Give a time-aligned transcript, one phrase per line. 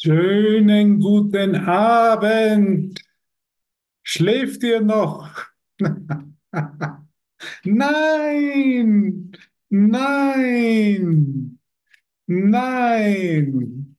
[0.00, 3.04] Schönen guten Abend.
[4.04, 5.34] Schläft ihr noch?
[7.64, 9.32] Nein,
[9.68, 11.58] nein,
[12.26, 13.96] nein.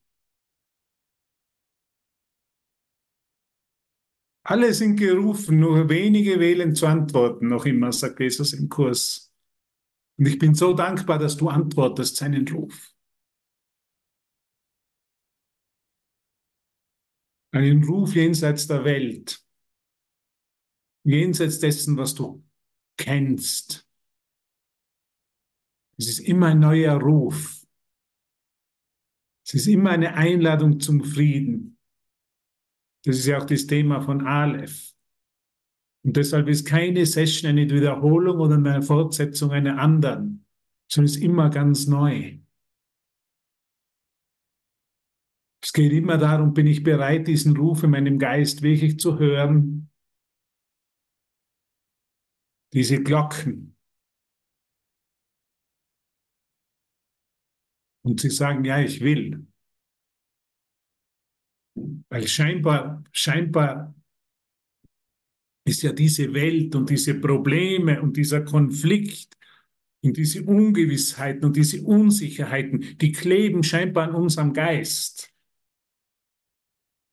[4.42, 9.30] Alle sind gerufen, nur wenige wählen zu antworten, noch immer, sagt Jesus im Kurs.
[10.16, 12.90] Und ich bin so dankbar, dass du antwortest seinen Ruf.
[17.52, 19.44] Einen Ruf jenseits der Welt,
[21.04, 22.44] jenseits dessen, was du
[22.96, 23.88] kennst.
[25.98, 27.66] Es ist immer ein neuer Ruf.
[29.44, 31.78] Es ist immer eine Einladung zum Frieden.
[33.04, 34.94] Das ist ja auch das Thema von Aleph.
[36.02, 40.46] Und deshalb ist keine Session eine Wiederholung oder eine Fortsetzung einer anderen,
[40.88, 42.39] sondern ist immer ganz neu.
[45.62, 49.90] Es geht immer darum, bin ich bereit, diesen Ruf in meinem Geist wirklich zu hören?
[52.72, 53.76] Diese Glocken.
[58.02, 59.46] Und sie sagen, ja, ich will.
[62.08, 63.94] Weil scheinbar, scheinbar
[65.66, 69.36] ist ja diese Welt und diese Probleme und dieser Konflikt
[70.02, 75.29] und diese Ungewissheiten und diese Unsicherheiten, die kleben scheinbar an unserem Geist.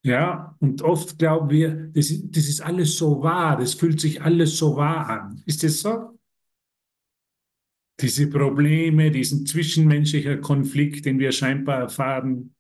[0.08, 4.22] Ja, und oft glauben wir, das ist, das ist alles so wahr, das fühlt sich
[4.22, 5.44] alles so wahr an.
[5.46, 6.18] Ist das so?
[8.00, 12.56] Diese Probleme, diesen zwischenmenschlichen Konflikt, den wir scheinbar erfahren,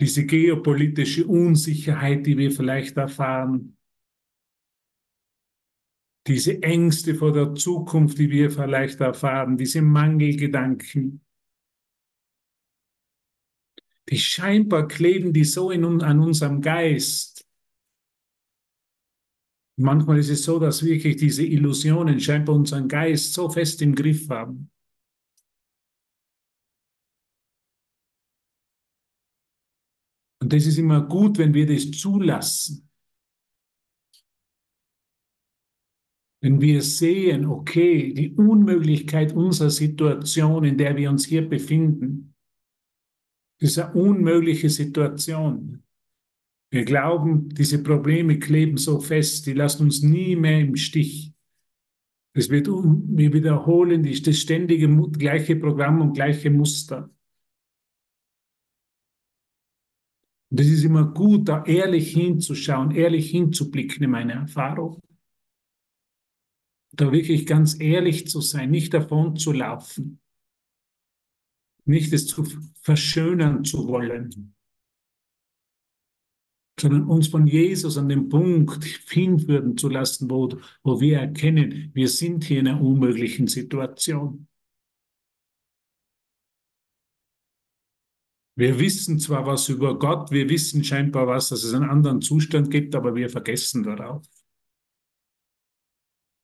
[0.00, 3.76] diese geopolitische Unsicherheit, die wir vielleicht erfahren,
[6.26, 11.25] diese Ängste vor der Zukunft, die wir vielleicht erfahren, diese Mangelgedanken,
[14.08, 17.44] die scheinbar kleben die so in, an unserem Geist.
[19.78, 24.28] Manchmal ist es so, dass wirklich diese Illusionen scheinbar unseren Geist so fest im Griff
[24.30, 24.70] haben.
[30.40, 32.88] Und das ist immer gut, wenn wir das zulassen.
[36.40, 42.35] Wenn wir sehen, okay, die Unmöglichkeit unserer Situation, in der wir uns hier befinden,
[43.58, 45.82] das ist eine unmögliche Situation.
[46.70, 51.32] Wir glauben, diese Probleme kleben so fest, die lassen uns nie mehr im Stich.
[52.34, 57.08] Das wird, wir wiederholen das ständige gleiche Programm und gleiche Muster.
[60.50, 65.00] Und es ist immer gut, da ehrlich hinzuschauen, ehrlich hinzublicken in meine Erfahrung.
[66.92, 70.20] Da wirklich ganz ehrlich zu sein, nicht davon zu laufen
[71.86, 72.44] nicht es zu
[72.80, 74.54] verschönern zu wollen,
[76.78, 80.48] sondern uns von Jesus an den Punkt hinführen zu lassen, wo,
[80.82, 84.46] wo wir erkennen, wir sind hier in einer unmöglichen Situation.
[88.58, 92.70] Wir wissen zwar was über Gott, wir wissen scheinbar was, dass es einen anderen Zustand
[92.70, 94.26] gibt, aber wir vergessen darauf.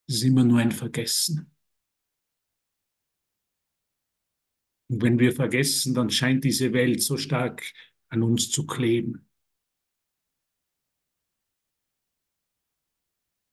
[0.06, 1.50] Es ist immer nur ein Vergessen.
[4.92, 7.72] Und wenn wir vergessen, dann scheint diese Welt so stark
[8.10, 9.26] an uns zu kleben.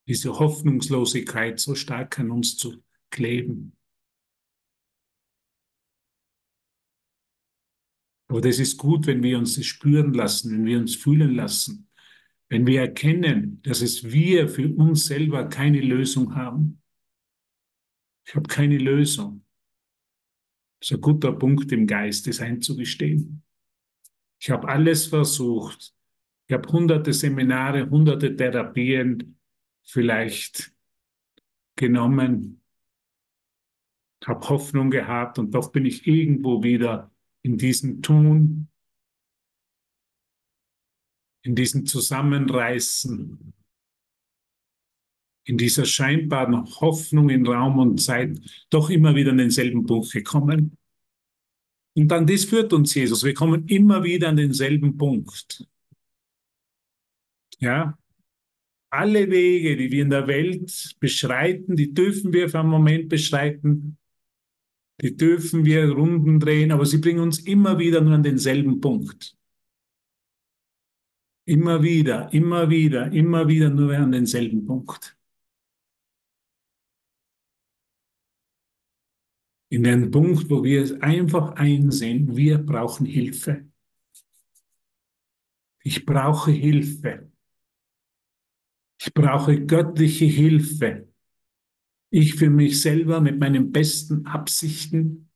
[0.05, 3.77] Diese Hoffnungslosigkeit so stark an uns zu kleben.
[8.27, 11.89] Aber das ist gut, wenn wir uns das spüren lassen, wenn wir uns fühlen lassen,
[12.49, 16.81] wenn wir erkennen, dass es wir für uns selber keine Lösung haben.
[18.25, 19.45] Ich habe keine Lösung.
[20.79, 23.43] Das ist ein guter Punkt im Geist, das einzugestehen.
[24.39, 25.93] Ich habe alles versucht.
[26.47, 29.37] Ich habe hunderte Seminare, hunderte Therapien
[29.83, 30.73] vielleicht
[31.75, 32.61] genommen,
[34.25, 37.11] habe Hoffnung gehabt und doch bin ich irgendwo wieder
[37.41, 38.67] in diesem Tun,
[41.41, 43.53] in diesem Zusammenreißen,
[45.45, 48.39] in dieser scheinbaren Hoffnung in Raum und Zeit
[48.69, 50.78] doch immer wieder an denselben Punkt gekommen.
[51.99, 53.25] Und dann das führt uns Jesus.
[53.25, 55.67] Wir kommen immer wieder an denselben Punkt.
[57.59, 57.97] Ja,
[58.89, 63.97] alle Wege, die wir in der Welt beschreiten, die dürfen wir für einen Moment beschreiten.
[65.01, 69.35] Die dürfen wir Runden drehen, aber sie bringen uns immer wieder nur an denselben Punkt.
[71.43, 75.18] Immer wieder, immer wieder, immer wieder nur an denselben Punkt.
[79.69, 83.67] In den Punkt, wo wir einfach einsehen, wir brauchen Hilfe.
[85.83, 87.31] Ich brauche Hilfe.
[88.99, 91.07] Ich brauche göttliche Hilfe.
[92.09, 95.29] Ich für mich selber mit meinen besten Absichten,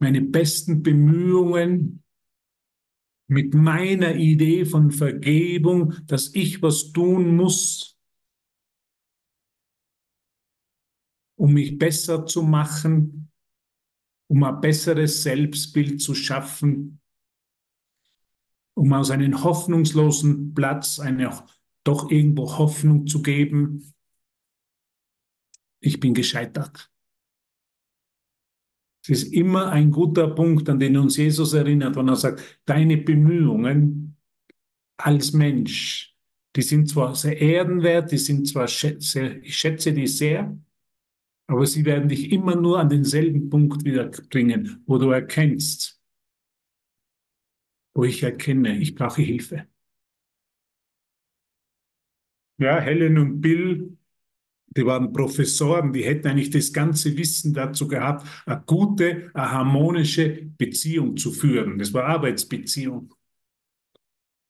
[0.00, 2.02] meine besten Bemühungen,
[3.28, 7.97] mit meiner Idee von Vergebung, dass ich was tun muss,
[11.38, 13.30] um mich besser zu machen,
[14.26, 17.00] um ein besseres Selbstbild zu schaffen,
[18.74, 21.44] um aus einem hoffnungslosen Platz eine
[21.84, 23.94] doch irgendwo Hoffnung zu geben.
[25.80, 26.90] Ich bin gescheitert.
[29.02, 32.98] Es ist immer ein guter Punkt, an den uns Jesus erinnert, wenn er sagt, deine
[32.98, 34.16] Bemühungen
[34.96, 36.16] als Mensch,
[36.56, 40.58] die sind zwar sehr ehrenwert, die sind zwar, sehr, ich schätze die sehr,
[41.48, 46.00] aber sie werden dich immer nur an denselben Punkt wieder bringen, wo du erkennst,
[47.94, 49.66] wo ich erkenne, ich brauche Hilfe.
[52.58, 53.96] Ja, Helen und Bill,
[54.76, 60.42] die waren Professoren, die hätten eigentlich das ganze Wissen dazu gehabt, eine gute, eine harmonische
[60.58, 61.78] Beziehung zu führen.
[61.78, 63.14] Das war Arbeitsbeziehung.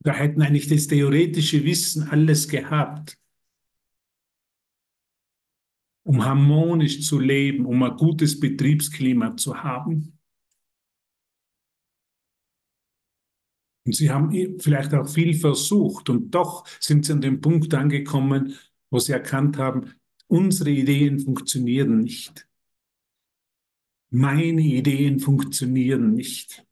[0.01, 3.19] Da hätten eigentlich das theoretische Wissen alles gehabt
[6.09, 10.19] um harmonisch zu leben, um ein gutes Betriebsklima zu haben.
[13.85, 18.55] Und sie haben vielleicht auch viel versucht und doch sind sie an den Punkt angekommen,
[18.89, 19.97] wo sie erkannt haben,
[20.29, 22.49] unsere Ideen funktionieren nicht.
[24.09, 26.67] Meine Ideen funktionieren nicht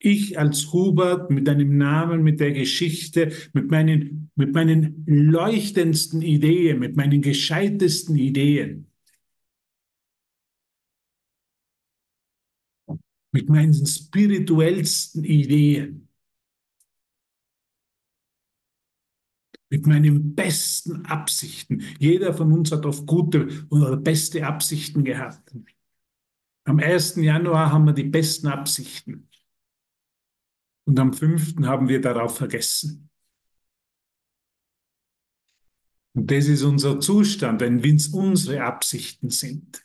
[0.00, 6.78] ich als Hubert mit einem Namen, mit der Geschichte, mit meinen, mit meinen leuchtendsten Ideen,
[6.78, 8.90] mit meinen gescheitesten Ideen,
[13.32, 16.08] mit meinen spirituellsten Ideen,
[19.68, 21.82] mit meinen besten Absichten.
[21.98, 25.54] Jeder von uns hat oft gute oder beste Absichten gehabt.
[26.64, 27.16] Am 1.
[27.16, 29.29] Januar haben wir die besten Absichten.
[30.90, 33.08] Und am fünften haben wir darauf vergessen.
[36.14, 39.84] Und das ist unser Zustand, wenn es unsere Absichten sind.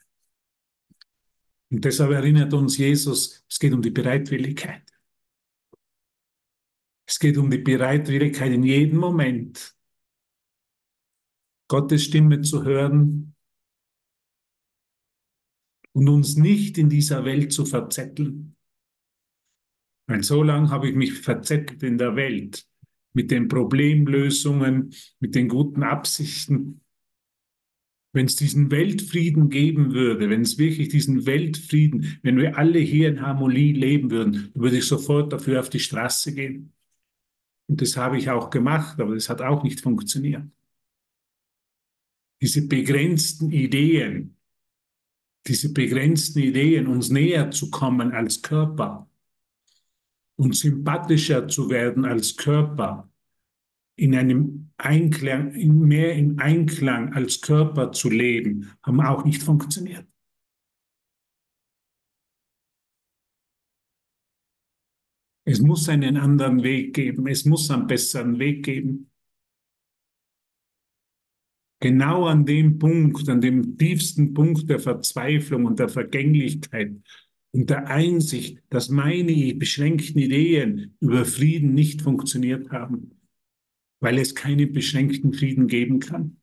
[1.69, 4.81] Und deshalb erinnert uns Jesus, es geht um die Bereitwilligkeit.
[7.05, 9.77] Es geht um die Bereitwilligkeit in jedem Moment,
[11.67, 13.35] Gottes Stimme zu hören
[15.91, 18.54] und uns nicht in dieser Welt zu verzetteln.
[20.07, 22.65] Weil so lange habe ich mich verzettelt in der Welt
[23.13, 26.81] mit den Problemlösungen, mit den guten Absichten.
[28.13, 33.09] Wenn es diesen Weltfrieden geben würde, wenn es wirklich diesen Weltfrieden, wenn wir alle hier
[33.09, 36.73] in Harmonie leben würden, würde ich sofort dafür auf die Straße gehen.
[37.67, 40.43] Und das habe ich auch gemacht, aber das hat auch nicht funktioniert.
[42.41, 44.37] Diese begrenzten Ideen,
[45.47, 49.09] diese begrenzten Ideen, uns näher zu kommen als Körper,
[50.35, 53.09] und sympathischer zu werden als Körper,
[53.95, 60.05] in einem Einklang, mehr im Einklang als Körper zu leben, haben auch nicht funktioniert.
[65.47, 69.11] Es muss einen anderen Weg geben, es muss einen besseren Weg geben.
[71.79, 76.95] Genau an dem Punkt, an dem tiefsten Punkt der Verzweiflung und der Vergänglichkeit,
[77.55, 83.21] und der Einsicht, dass meine beschränkten Ideen über Frieden nicht funktioniert haben,
[84.01, 86.35] weil es keinen beschränkten Frieden geben kann.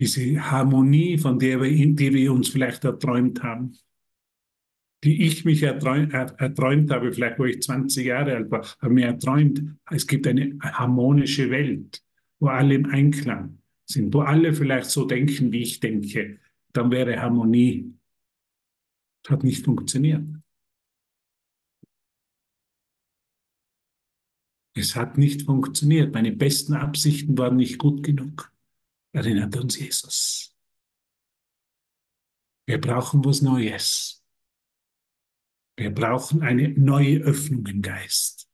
[0.00, 3.78] Diese Harmonie, von der wir, die wir uns vielleicht erträumt haben,
[5.04, 9.06] die ich mich erträumt, erträumt habe, vielleicht wo ich 20 Jahre alt war, habe mir
[9.06, 9.62] erträumt,
[9.92, 12.02] es gibt eine harmonische Welt,
[12.40, 16.40] wo alle im Einklang sind, wo alle vielleicht so denken, wie ich denke,
[16.76, 17.94] dann wäre Harmonie.
[19.28, 20.24] Hat nicht funktioniert.
[24.74, 26.12] Es hat nicht funktioniert.
[26.12, 28.52] Meine besten Absichten waren nicht gut genug.
[29.12, 30.54] Erinnert uns Jesus.
[32.66, 34.22] Wir brauchen was Neues.
[35.76, 38.50] Wir brauchen eine neue Öffnung im Geist.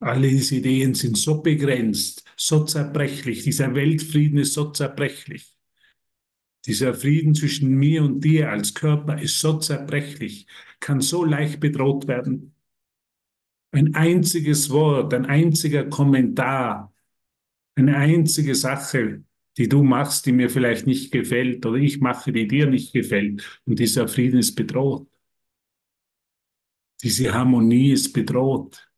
[0.00, 3.42] Alle diese Ideen sind so begrenzt, so zerbrechlich.
[3.42, 5.59] Dieser Weltfrieden ist so zerbrechlich.
[6.66, 10.46] Dieser Frieden zwischen mir und dir als Körper ist so zerbrechlich,
[10.78, 12.54] kann so leicht bedroht werden.
[13.72, 16.92] Ein einziges Wort, ein einziger Kommentar,
[17.76, 19.24] eine einzige Sache
[19.56, 23.60] die du machst, die mir vielleicht nicht gefällt, oder ich mache, die dir nicht gefällt.
[23.66, 25.06] Und dieser Frieden ist bedroht.
[27.02, 28.90] Diese Harmonie ist bedroht.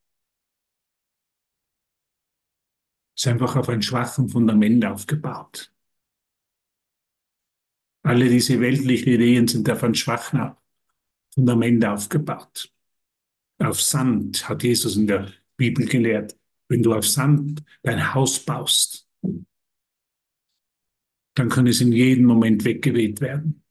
[3.17, 5.73] Ist einfach auf ein schwachen Fundament aufgebaut.
[8.03, 10.53] Alle diese weltlichen Ideen sind auf ein schwachen
[11.35, 12.73] Fundament aufgebaut.
[13.59, 16.37] Auf Sand hat Jesus in der Bibel gelehrt.
[16.69, 19.09] Wenn du auf Sand dein Haus baust,
[21.35, 23.63] dann kann es in jedem Moment weggeweht werden.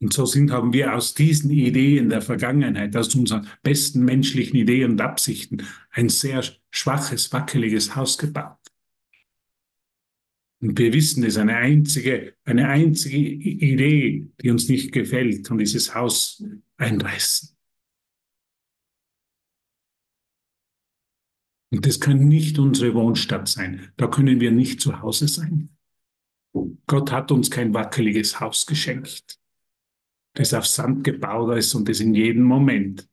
[0.00, 4.92] Und so sind, haben wir aus diesen Ideen der Vergangenheit, aus unseren besten menschlichen Ideen
[4.92, 8.58] und Absichten, ein sehr schwaches, wackeliges Haus gebaut.
[10.64, 15.94] Und wir wissen, es eine einzige, eine einzige Idee, die uns nicht gefällt, und dieses
[15.94, 16.42] Haus
[16.78, 17.54] einreißen.
[21.70, 23.92] Und das kann nicht unsere Wohnstadt sein.
[23.98, 25.68] Da können wir nicht zu Hause sein.
[26.86, 29.38] Gott hat uns kein wackeliges Haus geschenkt,
[30.32, 33.06] das auf Sand gebaut ist und das in jedem Moment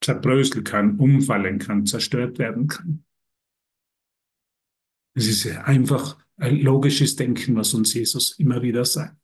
[0.00, 3.05] zerbröseln kann, umfallen kann, zerstört werden kann.
[5.16, 9.16] Es ist einfach ein logisches Denken, was uns Jesus immer wieder sagt.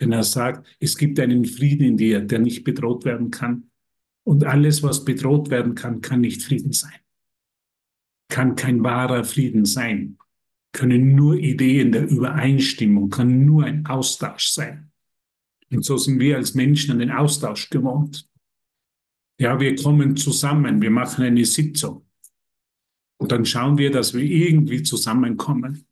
[0.00, 3.70] Wenn er sagt, es gibt einen Frieden in dir, der nicht bedroht werden kann.
[4.24, 6.98] Und alles, was bedroht werden kann, kann nicht Frieden sein
[8.28, 10.18] kann kein wahrer Frieden sein,
[10.72, 14.92] können nur Ideen der Übereinstimmung, kann nur ein Austausch sein.
[15.70, 18.28] Und so sind wir als Menschen an den Austausch gewohnt.
[19.40, 22.07] Ja, wir kommen zusammen, wir machen eine Sitzung.
[23.18, 25.84] Und dann schauen wir, dass wir irgendwie zusammenkommen.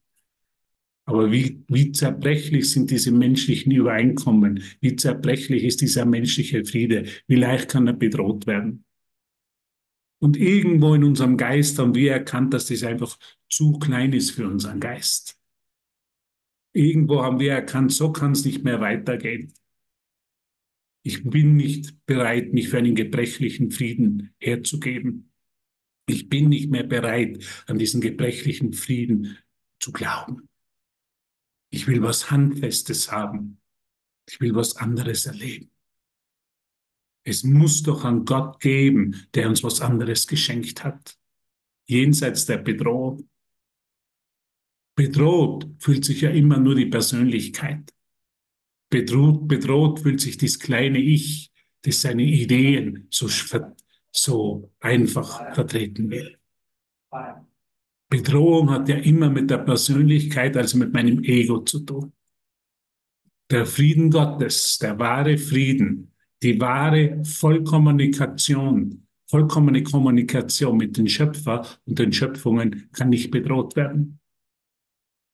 [1.04, 4.62] Aber wie, wie zerbrechlich sind diese menschlichen Übereinkommen?
[4.80, 7.04] Wie zerbrechlich ist dieser menschliche Friede?
[7.28, 8.84] Wie leicht kann er bedroht werden?
[10.18, 13.18] Und irgendwo in unserem Geist haben wir erkannt, dass das einfach
[13.48, 15.38] zu klein ist für unseren Geist.
[16.72, 19.52] Irgendwo haben wir erkannt, so kann es nicht mehr weitergehen.
[21.02, 25.30] Ich bin nicht bereit, mich für einen gebrechlichen Frieden herzugeben.
[26.06, 29.38] Ich bin nicht mehr bereit, an diesen gebrechlichen Frieden
[29.80, 30.48] zu glauben.
[31.70, 33.60] Ich will was Handfestes haben.
[34.28, 35.70] Ich will was anderes erleben.
[37.24, 41.18] Es muss doch einen Gott geben, der uns was anderes geschenkt hat.
[41.86, 43.28] Jenseits der Bedrohung.
[44.94, 47.92] Bedroht fühlt sich ja immer nur die Persönlichkeit.
[48.88, 53.28] Bedroht, bedroht fühlt sich das kleine Ich, das seine Ideen so,
[54.16, 56.38] so einfach vertreten will.
[58.08, 62.12] Bedrohung hat ja immer mit der Persönlichkeit, also mit meinem Ego zu tun.
[63.50, 71.98] Der Frieden Gottes, der wahre Frieden, die wahre Vollkommunikation, vollkommene Kommunikation mit dem Schöpfer und
[71.98, 74.20] den Schöpfungen kann nicht bedroht werden.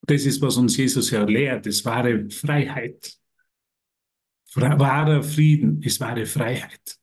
[0.06, 3.18] Das ist, was uns Jesus ja lehrt, das wahre Freiheit.
[4.54, 7.01] Wahrer Frieden ist wahre Freiheit.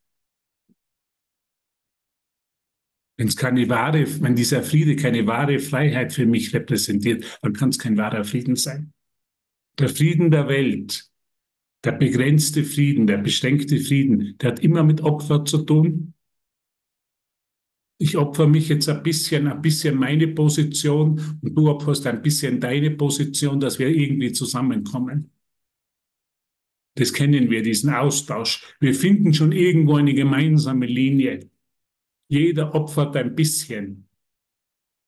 [3.20, 7.68] Wenn es keine wahre, wenn dieser Friede keine wahre Freiheit für mich repräsentiert, dann kann
[7.68, 8.94] es kein wahrer Frieden sein.
[9.78, 11.10] Der Frieden der Welt
[11.84, 16.14] der begrenzte Frieden, der beschränkte Frieden, der hat immer mit Opfer zu tun.
[17.98, 22.62] Ich opfer mich jetzt ein bisschen, ein bisschen meine Position und du opferst ein bisschen
[22.62, 25.30] deine Position, dass wir irgendwie zusammenkommen.
[26.96, 28.64] Das kennen wir, diesen Austausch.
[28.80, 31.50] Wir finden schon irgendwo eine gemeinsame Linie.
[32.30, 34.08] Jeder opfert ein bisschen.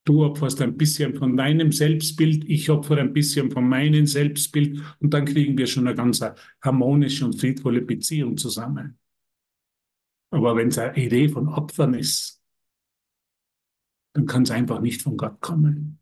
[0.03, 5.13] Du opferst ein bisschen von deinem Selbstbild, ich opfere ein bisschen von meinem Selbstbild und
[5.13, 6.21] dann kriegen wir schon eine ganz
[6.61, 8.97] harmonische und friedvolle Beziehung zusammen.
[10.31, 12.41] Aber wenn es eine Idee von Opfern ist,
[14.13, 15.99] dann kann es einfach nicht von Gott kommen.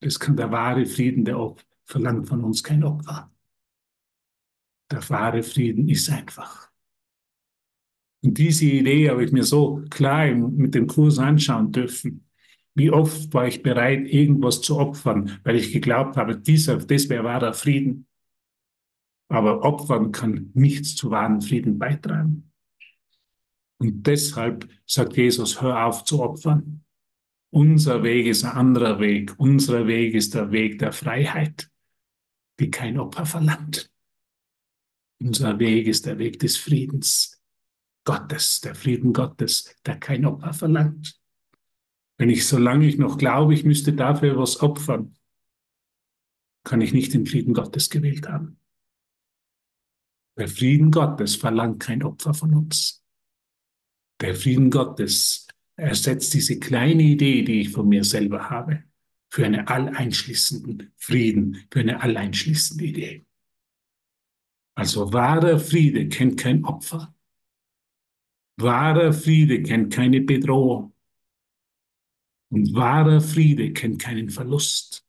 [0.00, 3.32] Das kann der wahre Frieden, der Opfer, verlangt von uns kein Opfer.
[4.90, 6.71] Der wahre Frieden ist einfach.
[8.22, 12.28] Und diese Idee habe ich mir so klar mit dem Kurs anschauen dürfen.
[12.74, 17.24] Wie oft war ich bereit, irgendwas zu opfern, weil ich geglaubt habe, dieser, das wäre
[17.24, 18.06] wahrer Frieden.
[19.28, 22.50] Aber Opfern kann nichts zu wahren Frieden beitragen.
[23.78, 26.84] Und deshalb sagt Jesus, hör auf zu opfern.
[27.50, 29.34] Unser Weg ist ein anderer Weg.
[29.38, 31.70] Unser Weg ist der Weg der Freiheit,
[32.60, 33.90] die kein Opfer verlangt.
[35.18, 37.31] Unser Weg ist der Weg des Friedens
[38.04, 41.20] Gottes, der Frieden Gottes, der kein Opfer verlangt.
[42.18, 45.16] Wenn ich, solange ich noch glaube, ich müsste dafür was opfern,
[46.64, 48.58] kann ich nicht den Frieden Gottes gewählt haben.
[50.36, 53.04] Der Frieden Gottes verlangt kein Opfer von uns.
[54.20, 58.84] Der Frieden Gottes ersetzt diese kleine Idee, die ich von mir selber habe,
[59.30, 63.26] für einen alleinschließenden Frieden, für eine alleinschließende Idee.
[64.74, 67.11] Also wahrer Friede kennt kein Opfer.
[68.62, 70.94] Wahrer Friede kennt keine Bedrohung.
[72.50, 75.06] Und wahrer Friede kennt keinen Verlust.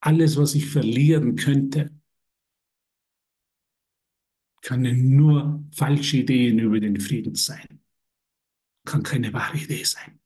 [0.00, 1.90] Alles, was ich verlieren könnte,
[4.62, 4.82] kann
[5.14, 7.80] nur falsche Ideen über den Frieden sein.
[8.84, 10.18] Kann keine wahre Idee sein.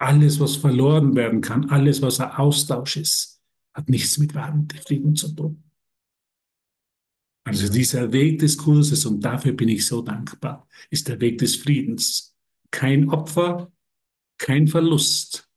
[0.00, 3.42] Alles, was verloren werden kann, alles, was ein Austausch ist,
[3.74, 5.67] hat nichts mit wahrem Frieden zu tun.
[7.48, 11.56] Also dieser Weg des Kurses, und dafür bin ich so dankbar, ist der Weg des
[11.56, 12.36] Friedens.
[12.70, 13.72] Kein Opfer,
[14.36, 15.48] kein Verlust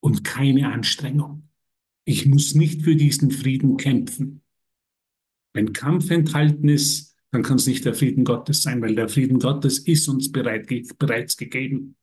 [0.00, 1.48] und keine Anstrengung.
[2.04, 4.42] Ich muss nicht für diesen Frieden kämpfen.
[5.54, 9.38] Wenn Kampf enthalten ist, dann kann es nicht der Frieden Gottes sein, weil der Frieden
[9.38, 10.68] Gottes ist uns bereit,
[10.98, 11.96] bereits gegeben.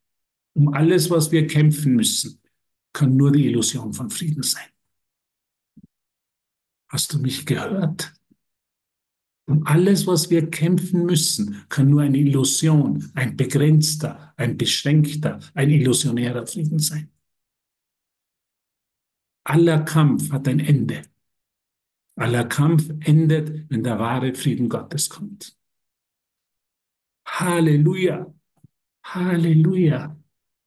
[0.54, 2.42] Um alles, was wir kämpfen müssen,
[2.92, 4.66] kann nur die Illusion von Frieden sein.
[6.88, 8.19] Hast du mich gehört?
[9.50, 15.72] Um alles, was wir kämpfen müssen, kann nur eine Illusion, ein begrenzter, ein beschränkter, ein
[15.72, 17.10] illusionärer Frieden sein.
[19.44, 21.02] Aller Kampf hat ein Ende.
[22.16, 25.58] Aller Kampf endet, wenn der wahre Frieden Gottes kommt.
[27.26, 28.32] Halleluja!
[29.04, 30.16] Halleluja!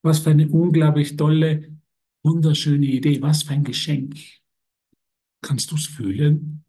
[0.02, 1.78] Was für eine unglaublich tolle,
[2.24, 3.22] wunderschöne Idee.
[3.22, 4.18] Was für ein Geschenk.
[5.40, 6.61] Kannst du es fühlen?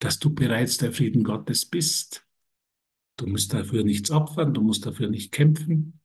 [0.00, 2.26] Dass du bereits der Frieden Gottes bist.
[3.16, 6.00] Du musst dafür nichts opfern, du musst dafür nicht kämpfen.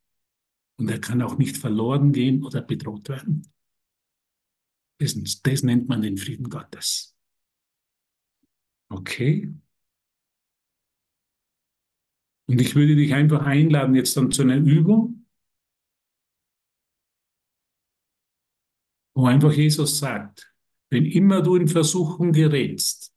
[0.78, 3.52] Und er kann auch nicht verloren gehen oder bedroht werden.
[5.00, 7.18] Das, das nennt man den Frieden Gottes.
[8.90, 9.54] Okay?
[12.48, 15.26] Und ich würde dich einfach einladen jetzt dann zu einer Übung.
[19.16, 20.54] wo einfach Jesus sagt,
[20.90, 23.15] wenn immer du in Versuchung gerätst,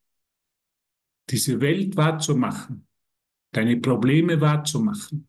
[1.30, 2.86] diese Welt wahrzumachen,
[3.52, 5.28] deine Probleme wahrzumachen,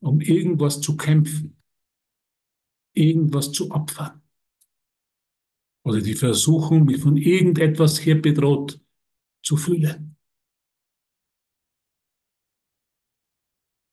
[0.00, 1.56] um irgendwas zu kämpfen,
[2.94, 4.22] irgendwas zu opfern,
[5.84, 8.80] oder die Versuchung, mich von irgendetwas hier bedroht
[9.42, 10.16] zu fühlen.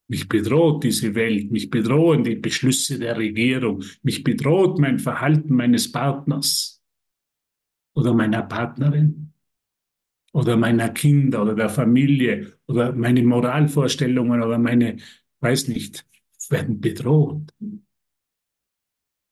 [0.07, 5.91] Mich bedroht diese Welt, mich bedrohen die Beschlüsse der Regierung, mich bedroht mein Verhalten meines
[5.91, 6.83] Partners
[7.95, 9.34] oder meiner Partnerin
[10.35, 14.97] oder meiner Kinder oder der Familie oder meine Moralvorstellungen oder meine,
[15.39, 16.05] weiß nicht,
[16.49, 17.53] werden bedroht.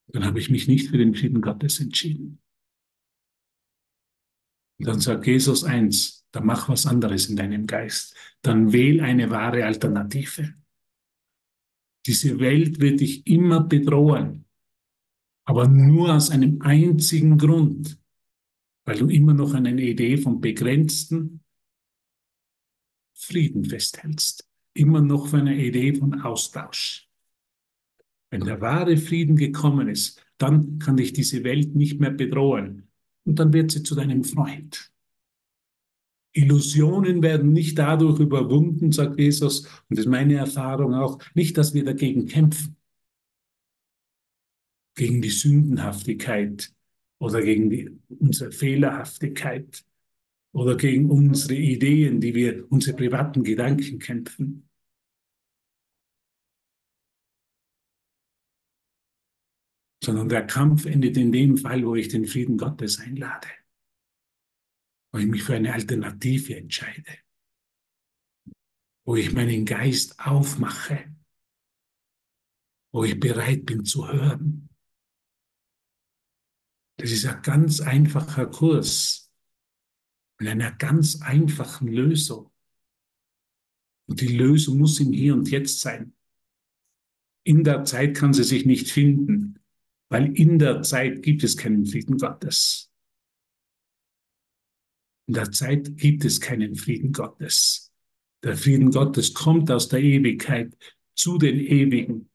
[0.07, 2.39] Dann habe ich mich nicht für den Frieden Gottes entschieden.
[4.79, 8.15] Und dann sagt Jesus eins, dann mach was anderes in deinem Geist.
[8.41, 10.53] Dann wähl eine wahre Alternative.
[12.05, 14.45] Diese Welt wird dich immer bedrohen,
[15.43, 17.97] aber nur aus einem einzigen Grund,
[18.85, 21.41] weil du immer noch an einer Idee vom begrenzten
[23.13, 27.09] Frieden festhältst, immer noch für eine Idee von Austausch.
[28.29, 32.89] Wenn der wahre Frieden gekommen ist, dann kann dich diese Welt nicht mehr bedrohen.
[33.25, 34.91] Und dann wird sie zu deinem Freund.
[36.33, 41.75] Illusionen werden nicht dadurch überwunden, sagt Jesus, und das ist meine Erfahrung auch, nicht, dass
[41.75, 42.75] wir dagegen kämpfen,
[44.95, 46.73] gegen die Sündenhaftigkeit
[47.19, 49.85] oder gegen die, unsere Fehlerhaftigkeit
[50.51, 54.69] oder gegen unsere Ideen, die wir, unsere privaten Gedanken kämpfen.
[60.03, 63.47] Sondern der Kampf endet in dem Fall, wo ich den Frieden Gottes einlade
[65.13, 67.19] wo ich mich für eine Alternative entscheide,
[69.05, 71.15] wo ich meinen Geist aufmache,
[72.91, 74.69] wo ich bereit bin zu hören.
[76.97, 79.31] Das ist ein ganz einfacher Kurs
[80.39, 82.51] mit einer ganz einfachen Lösung.
[84.07, 86.13] Und die Lösung muss im Hier und Jetzt sein.
[87.43, 89.59] In der Zeit kann sie sich nicht finden,
[90.09, 92.91] weil in der Zeit gibt es keinen Frieden Gottes.
[95.27, 97.91] In der Zeit gibt es keinen Frieden Gottes.
[98.43, 100.77] Der Frieden Gottes kommt aus der Ewigkeit
[101.15, 102.29] zu den Ewigen.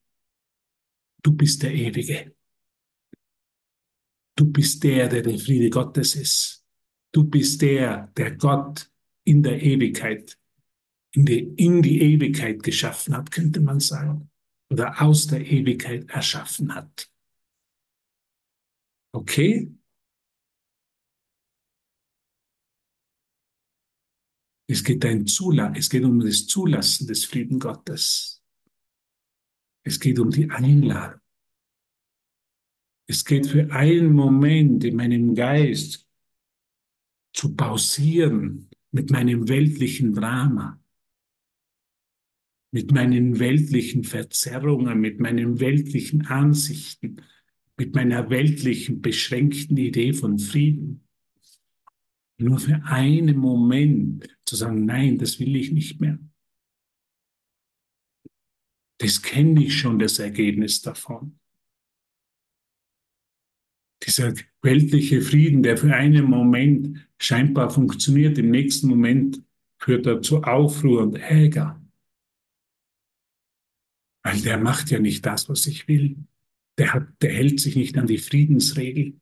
[1.21, 2.35] Du bist der Ewige.
[4.39, 6.65] Du bist der, der der Friede Gottes ist.
[7.11, 8.89] Du bist der, der Gott
[9.25, 10.39] in der Ewigkeit,
[11.11, 14.31] in die, in die Ewigkeit geschaffen hat, könnte man sagen.
[14.71, 17.11] Oder aus der Ewigkeit erschaffen hat.
[19.11, 19.75] Okay?
[24.67, 28.41] Es geht, ein Zula es geht um das Zulassen des Frieden Gottes.
[29.83, 31.18] Es geht um die Einladung.
[33.09, 36.07] Es geht für einen Moment in meinem Geist
[37.33, 40.79] zu pausieren mit meinem weltlichen Drama,
[42.71, 47.23] mit meinen weltlichen Verzerrungen, mit meinen weltlichen Ansichten,
[47.77, 51.07] mit meiner weltlichen beschränkten Idee von Frieden.
[52.37, 56.19] Nur für einen Moment zu sagen, nein, das will ich nicht mehr.
[58.99, 61.38] Das kenne ich schon, das Ergebnis davon.
[64.03, 69.43] Dieser weltliche Frieden, der für einen Moment scheinbar funktioniert, im nächsten Moment
[69.77, 71.81] führt er zu Aufruhr und Ärger.
[74.23, 76.17] Weil der macht ja nicht das, was ich will.
[76.77, 79.19] Der, hat, der hält sich nicht an die Friedensregel.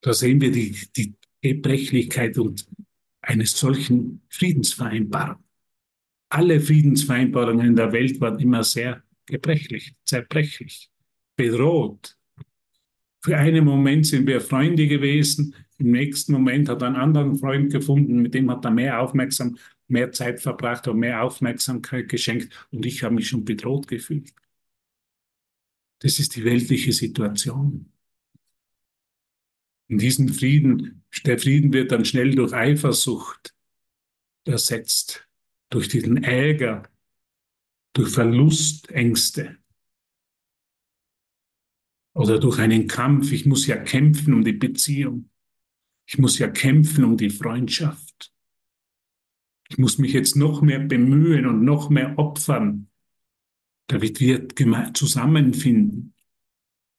[0.00, 2.68] Da sehen wir die, die Gebrechlichkeit und
[3.20, 5.42] eines solchen Friedensvereinbarung.
[6.30, 10.90] Alle Friedensvereinbarungen in der Welt waren immer sehr gebrechlich, zerbrechlich,
[11.36, 12.17] bedroht.
[13.28, 17.70] Für einen Moment sind wir Freunde gewesen, im nächsten Moment hat er einen anderen Freund
[17.70, 22.86] gefunden, mit dem hat er mehr Aufmerksamkeit, mehr Zeit verbracht und mehr Aufmerksamkeit geschenkt und
[22.86, 24.32] ich habe mich schon bedroht gefühlt.
[25.98, 27.92] Das ist die weltliche Situation.
[29.88, 33.54] In diesem Frieden, der Frieden wird dann schnell durch Eifersucht
[34.46, 35.28] ersetzt,
[35.68, 36.84] durch diesen Ärger,
[37.92, 39.58] durch Verlustängste
[42.18, 43.30] oder durch einen Kampf.
[43.30, 45.30] Ich muss ja kämpfen um die Beziehung.
[46.04, 48.32] Ich muss ja kämpfen um die Freundschaft.
[49.68, 52.88] Ich muss mich jetzt noch mehr bemühen und noch mehr opfern,
[53.86, 54.48] damit wir
[54.94, 56.14] zusammenfinden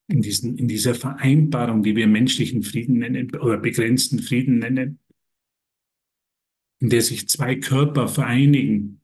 [0.07, 4.99] in, diesen, in dieser Vereinbarung, die wir menschlichen Frieden nennen oder begrenzten Frieden nennen,
[6.79, 9.01] in der sich zwei Körper vereinigen,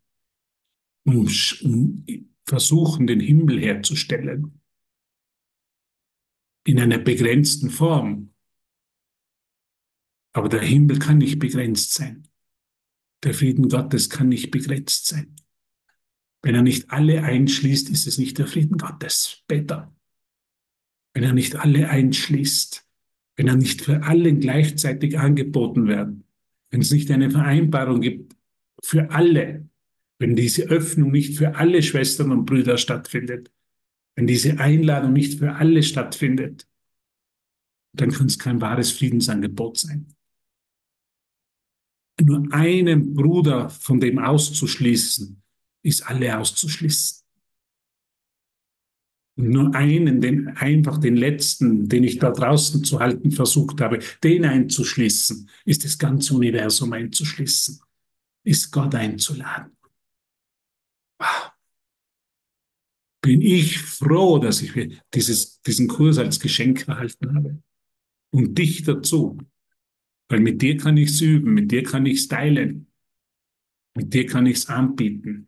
[1.03, 1.27] um,
[1.61, 2.05] um
[2.45, 4.61] versuchen, den Himmel herzustellen,
[6.65, 8.33] in einer begrenzten Form.
[10.33, 12.27] Aber der Himmel kann nicht begrenzt sein.
[13.23, 15.35] Der Frieden Gottes kann nicht begrenzt sein.
[16.41, 19.31] Wenn er nicht alle einschließt, ist es nicht der Frieden Gottes.
[19.31, 19.95] Später
[21.15, 22.85] wenn er nicht alle einschließt,
[23.37, 26.25] wenn er nicht für alle gleichzeitig angeboten werden,
[26.69, 28.35] wenn es nicht eine Vereinbarung gibt
[28.83, 29.69] für alle,
[30.19, 33.49] wenn diese Öffnung nicht für alle Schwestern und Brüder stattfindet,
[34.15, 36.67] wenn diese Einladung nicht für alle stattfindet,
[37.93, 40.07] dann kann es kein wahres Friedensangebot sein.
[42.21, 45.41] Nur einen Bruder von dem auszuschließen,
[45.83, 47.25] ist alle auszuschließen
[49.35, 54.45] nur einen, den, einfach den letzten, den ich da draußen zu halten versucht habe, den
[54.45, 57.81] einzuschließen, ist das ganze Universum einzuschließen,
[58.43, 59.75] ist Gott einzuladen.
[61.19, 61.51] Wow.
[63.25, 64.71] Bin ich froh, dass ich
[65.11, 67.63] dieses, diesen Kurs als Geschenk erhalten habe.
[68.29, 69.39] Und dich dazu.
[70.29, 72.85] Weil mit dir kann ich es üben, mit dir kann ich es teilen,
[73.95, 75.47] mit dir kann ich es anbieten.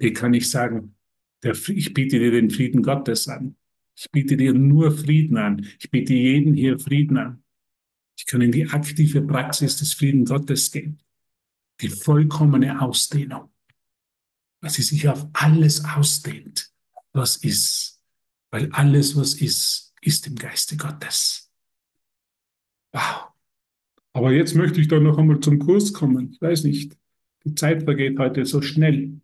[0.00, 0.94] Dir kann ich sagen,
[1.42, 3.56] der, ich biete dir den Frieden Gottes an.
[3.94, 5.66] Ich biete dir nur Frieden an.
[5.78, 7.42] Ich biete jeden hier Frieden an.
[8.16, 11.02] Ich kann in die aktive Praxis des Frieden Gottes gehen.
[11.82, 13.50] Die vollkommene Ausdehnung.
[14.62, 16.70] Dass sie sich auf alles ausdehnt,
[17.12, 18.02] was ist.
[18.50, 21.50] Weil alles, was ist, ist im Geiste Gottes.
[22.92, 23.28] Wow.
[24.12, 26.32] Aber jetzt möchte ich doch noch einmal zum Kurs kommen.
[26.32, 26.96] Ich weiß nicht.
[27.44, 29.20] Die Zeit vergeht heute so schnell.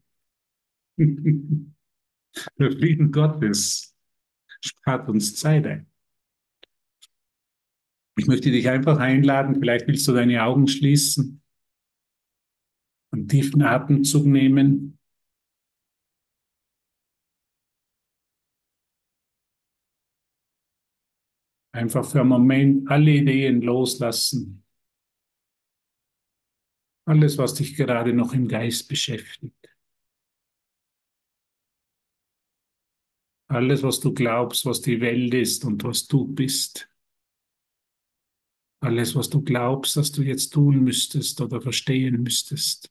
[0.97, 3.95] Der Frieden Gottes
[4.61, 5.87] spart uns Zeit ein.
[8.19, 11.43] Ich möchte dich einfach einladen, vielleicht willst du deine Augen schließen,
[13.11, 14.96] einen tiefen Atemzug nehmen.
[21.77, 24.65] Einfach für einen Moment alle Ideen loslassen.
[27.05, 29.55] Alles, was dich gerade noch im Geist beschäftigt.
[33.49, 36.89] Alles, was du glaubst, was die Welt ist und was du bist.
[38.81, 42.91] Alles, was du glaubst, dass du jetzt tun müsstest oder verstehen müsstest.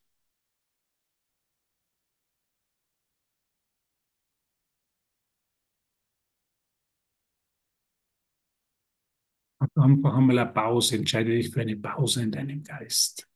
[9.75, 13.27] Einfach einmal eine Pause, entscheide dich für eine Pause in deinem Geist.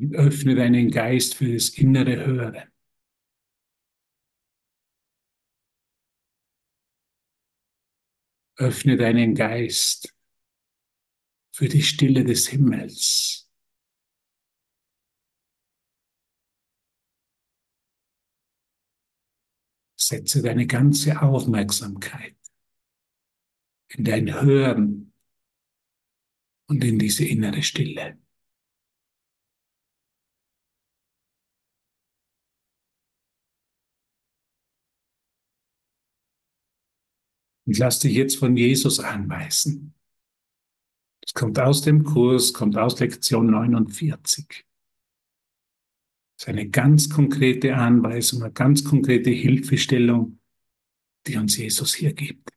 [0.00, 2.62] und öffne deinen Geist für das innere Hören.
[8.58, 10.14] Öffne deinen Geist
[11.60, 13.46] für die Stille des Himmels.
[19.94, 22.38] Setze deine ganze Aufmerksamkeit
[23.88, 25.12] in dein Hören
[26.66, 28.18] und in diese innere Stille.
[37.66, 39.99] Und lass dich jetzt von Jesus anweisen.
[41.26, 44.66] Es kommt aus dem Kurs, kommt aus Lektion 49.
[46.36, 50.40] Das ist eine ganz konkrete Anweisung, eine ganz konkrete Hilfestellung,
[51.26, 52.50] die uns Jesus hier gibt.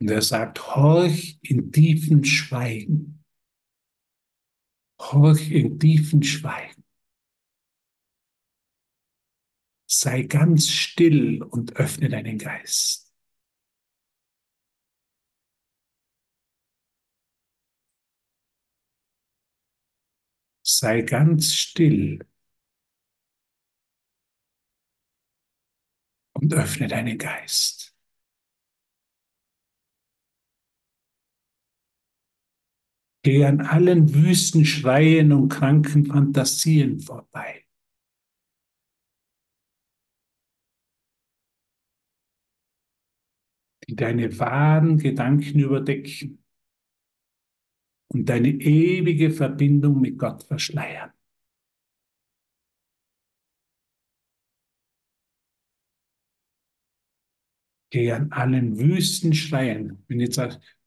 [0.00, 3.24] Und er sagt, horch in tiefen Schweigen.
[5.00, 6.82] Horch in tiefen Schweigen.
[9.92, 13.01] sei ganz still und öffne deinen Geist.
[20.64, 22.18] Sei ganz still
[26.34, 27.94] und öffne deinen Geist.
[33.24, 37.64] Geh an allen wüsten Schreien und kranken Fantasien vorbei.
[43.88, 46.41] die deine wahren Gedanken überdecken
[48.12, 51.10] und deine ewige Verbindung mit Gott verschleiern.
[57.90, 60.02] Geh an allen Wüsten schreien.
[60.08, 60.40] Wenn jetzt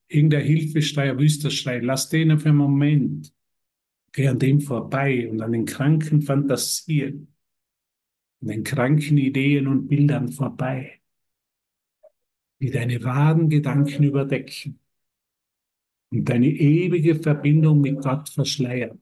[0.08, 3.34] irgendein Hilfeschrei, Wüsterschrei, lass den auf einen Moment.
[4.12, 7.28] Geh an dem vorbei und an den kranken Fantasien,
[8.42, 11.02] an den kranken Ideen und Bildern vorbei
[12.60, 14.80] die deine wahren Gedanken überdecken
[16.12, 19.02] und deine ewige Verbindung mit Gott verschleiern.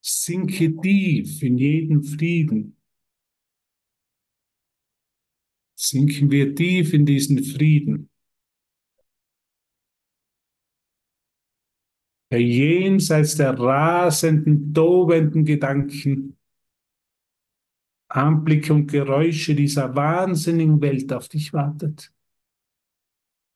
[0.00, 2.76] Sinke tief in jeden Frieden.
[5.76, 8.10] Sinken wir tief in diesen Frieden.
[12.30, 16.38] Der jenseits der rasenden, tobenden Gedanken
[18.08, 22.13] Anblicke und Geräusche dieser wahnsinnigen Welt auf dich wartet.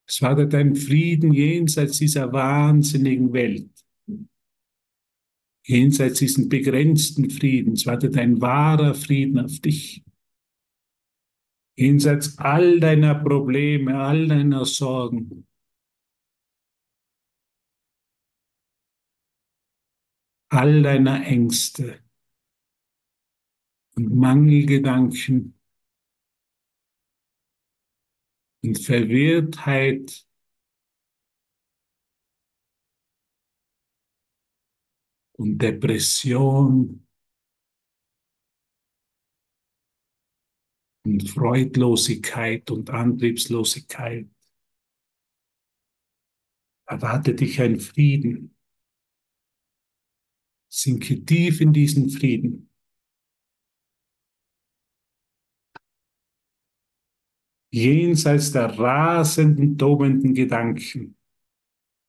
[0.08, 3.70] Es wartet ein Frieden jenseits dieser wahnsinnigen Welt.
[5.66, 10.02] Jenseits diesen begrenzten Friedens wartet ein wahrer Frieden auf dich.
[11.76, 15.46] Jenseits all deiner Probleme, all deiner Sorgen.
[20.48, 22.02] All deiner Ängste
[23.94, 25.57] und Mangelgedanken
[28.74, 30.26] Verwirrtheit
[35.32, 37.06] und Depression
[41.04, 44.28] und Freudlosigkeit und Antriebslosigkeit.
[46.86, 48.56] Erwartet dich ein Frieden.
[50.70, 52.67] Sinke tief in diesen Frieden.
[57.70, 61.16] Jenseits der rasenden, tobenden Gedanken,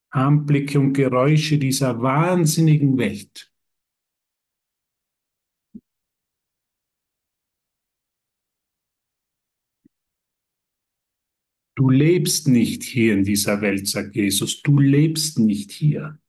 [0.09, 3.51] Anblicke und Geräusche dieser wahnsinnigen Welt.
[11.75, 16.19] Du lebst nicht hier in dieser Welt, sagt Jesus, du lebst nicht hier.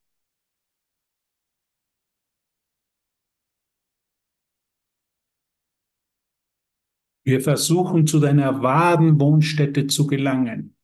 [7.22, 10.76] Wir versuchen zu deiner wahren Wohnstätte zu gelangen.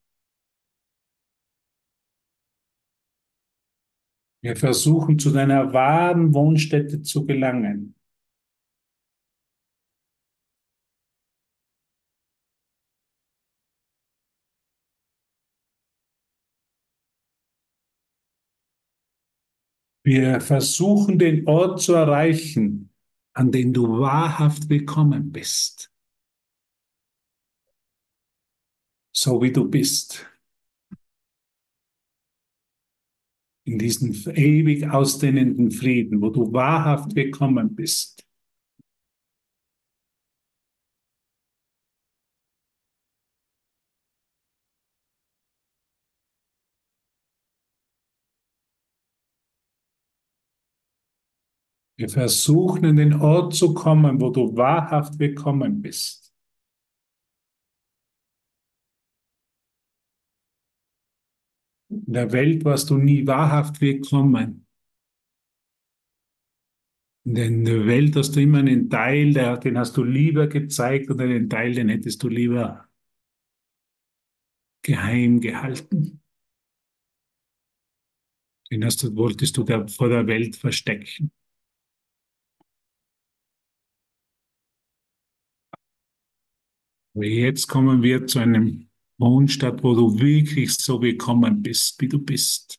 [4.42, 7.94] Wir versuchen zu deiner wahren Wohnstätte zu gelangen.
[20.04, 22.90] Wir versuchen den Ort zu erreichen,
[23.32, 25.95] an den du wahrhaft willkommen bist.
[29.16, 30.26] So wie du bist.
[33.64, 38.24] In diesen ewig ausdehnenden Frieden, wo du wahrhaft gekommen bist.
[51.98, 56.25] Wir versuchen in den Ort zu kommen, wo du wahrhaft gekommen bist.
[62.04, 64.66] In der Welt warst du nie wahrhaft willkommen.
[67.24, 71.48] In der Welt hast du immer einen Teil, den hast du lieber gezeigt und einen
[71.48, 72.88] Teil, den hättest du lieber
[74.82, 76.22] geheim gehalten.
[78.70, 81.32] Den hast du, wolltest du vor der Welt verstecken.
[87.14, 92.18] Aber jetzt kommen wir zu einem Wohnstadt, wo du wirklich so gekommen bist, wie du
[92.18, 92.78] bist.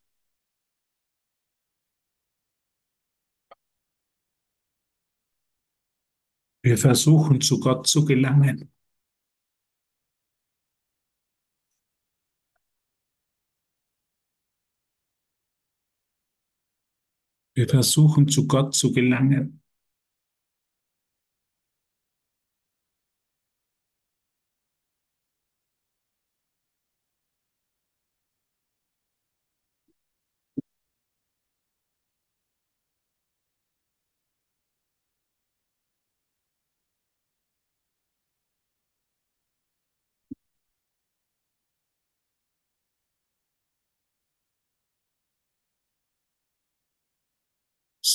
[6.63, 8.71] Wir versuchen zu Gott zu gelangen.
[17.55, 19.63] Wir versuchen zu Gott zu gelangen.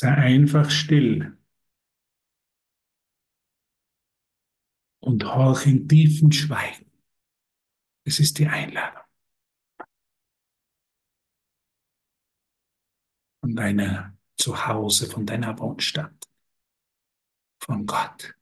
[0.02, 1.38] Sei einfach still
[4.98, 6.90] und horch in tiefen Schweigen.
[8.02, 9.04] Es ist die Einladung
[13.42, 16.28] von deiner Zuhause, von deiner Wohnstadt,
[17.60, 18.34] von Gott.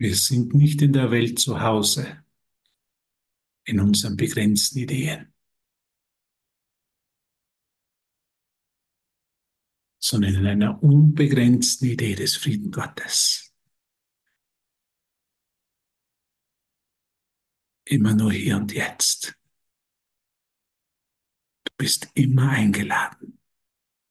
[0.00, 2.24] Wir sind nicht in der Welt zu Hause,
[3.64, 5.34] in unseren begrenzten Ideen,
[9.98, 13.54] sondern in einer unbegrenzten Idee des Frieden Gottes.
[17.84, 19.38] Immer nur hier und jetzt.
[21.64, 23.38] Du bist immer eingeladen.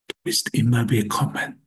[0.08, 1.65] Du bist immer willkommen.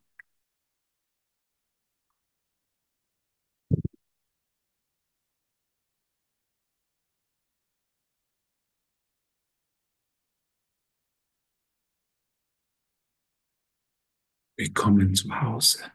[14.57, 15.91] Willkommen zu Hause.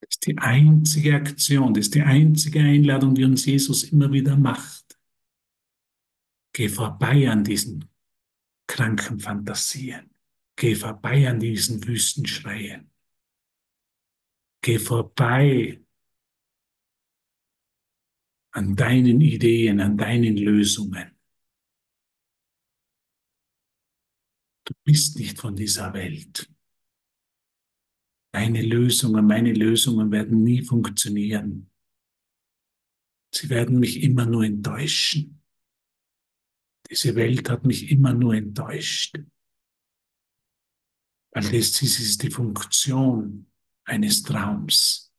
[0.00, 4.36] Das ist die einzige Aktion, das ist die einzige Einladung, die uns Jesus immer wieder
[4.36, 4.98] macht.
[6.52, 7.88] Geh vorbei an diesen
[8.66, 10.10] kranken Fantasien.
[10.56, 12.90] Geh vorbei an diesen Wüstenschreien.
[14.60, 15.80] Geh vorbei
[18.50, 21.17] an deinen Ideen, an deinen Lösungen.
[24.68, 26.52] Du bist nicht von dieser Welt.
[28.32, 31.70] Deine Lösungen, meine Lösungen werden nie funktionieren.
[33.34, 35.42] Sie werden mich immer nur enttäuschen.
[36.90, 39.18] Diese Welt hat mich immer nur enttäuscht.
[41.30, 43.50] Weil das ist die Funktion
[43.84, 45.14] eines Traums.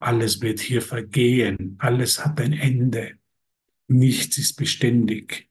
[0.00, 3.20] Alles wird hier vergehen, alles hat ein Ende,
[3.86, 5.47] nichts ist beständig.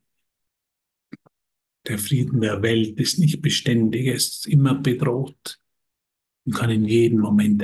[1.88, 5.62] Der Frieden der Welt ist nicht beständig, er ist immer bedroht
[6.46, 7.64] und kann in jedem Moment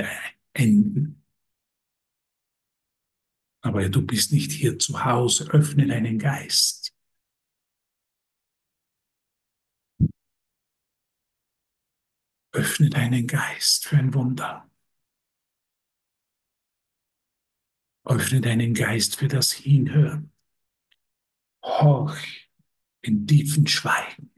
[0.54, 1.22] enden.
[3.60, 6.94] Aber du bist nicht hier zu Hause, öffne deinen Geist.
[12.52, 14.70] Öffne deinen Geist für ein Wunder.
[18.04, 20.30] Öffne deinen Geist für das Hinhören.
[21.62, 22.43] Horch
[23.06, 24.30] in tiefen Schweigen.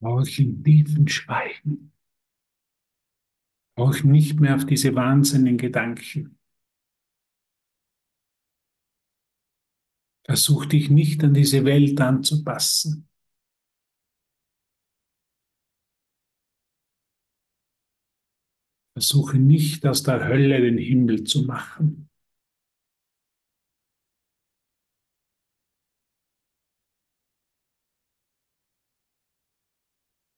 [0.00, 1.92] Auch in tiefen Schweigen.
[3.76, 6.41] Auch nicht mehr auf diese wahnsinnigen Gedanken.
[10.24, 13.08] Versuch dich nicht an diese Welt anzupassen.
[18.94, 22.08] Versuche nicht aus der Hölle den Himmel zu machen.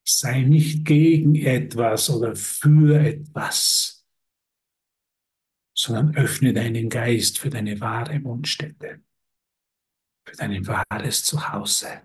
[0.06, 4.06] Sei nicht gegen etwas oder für etwas,
[5.76, 9.02] sondern öffne deinen Geist für deine wahre Wohnstätte
[10.24, 12.02] für dein wahres Zuhause.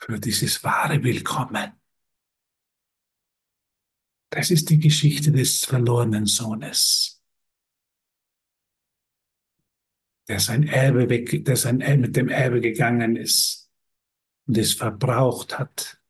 [0.00, 1.72] für dieses wahre Willkommen.
[4.30, 7.22] Das ist die Geschichte des verlorenen Sohnes,
[10.28, 13.70] der sein Erbe weg, der sein Erbe mit dem Erbe gegangen ist
[14.46, 16.00] und es verbraucht hat.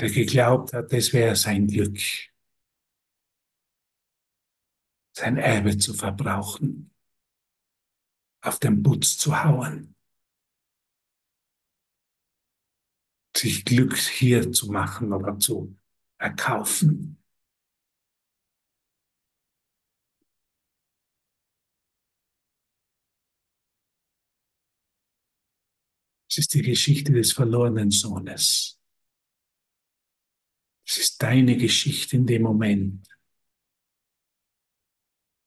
[0.00, 1.98] Der geglaubt hat, es wäre sein Glück,
[5.14, 6.90] sein Erbe zu verbrauchen,
[8.42, 9.94] auf den Putz zu hauen.
[13.36, 15.76] sich Glück hier zu machen oder zu
[16.18, 17.18] erkaufen.
[26.28, 28.80] Es ist die Geschichte des verlorenen Sohnes.
[30.86, 33.13] Es ist deine Geschichte in dem Moment.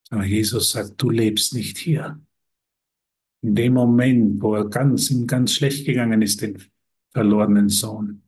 [0.09, 2.21] Aber Jesus sagt, du lebst nicht hier.
[3.41, 6.63] In dem Moment, wo er ganz, ihm ganz schlecht gegangen ist, den
[7.11, 8.23] verlorenen Sohn.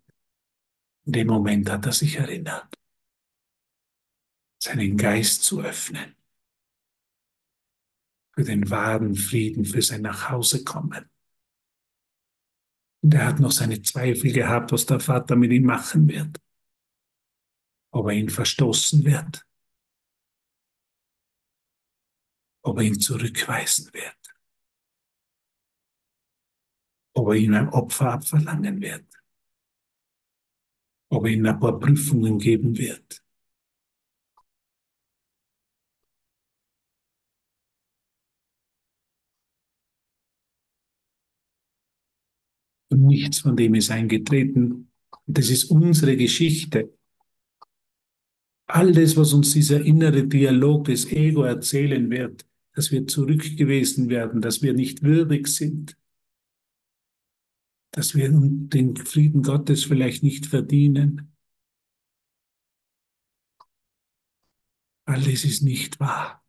[1.05, 2.73] In dem Moment hat er sich erinnert,
[4.61, 6.15] seinen Geist zu öffnen
[8.39, 11.09] für den wahren Frieden, für sein Nachhausekommen.
[13.01, 16.39] Und er hat noch seine Zweifel gehabt, was der Vater mit ihm machen wird.
[17.91, 19.45] Ob er ihn verstoßen wird.
[22.61, 24.19] Ob er ihn zurückweisen wird
[27.19, 29.05] ob er ihm ein Opfer abverlangen wird,
[31.09, 33.23] ob er ihm ein paar Prüfungen geben wird.
[42.91, 44.91] Und nichts von dem ist eingetreten.
[45.27, 46.91] Das ist unsere Geschichte.
[48.65, 52.48] Alles, was uns dieser innere Dialog des Ego erzählen wird,
[52.79, 55.97] dass wir zurückgewiesen werden, dass wir nicht würdig sind,
[57.91, 61.35] dass wir den Frieden Gottes vielleicht nicht verdienen.
[65.03, 66.41] Alles ist nicht wahr.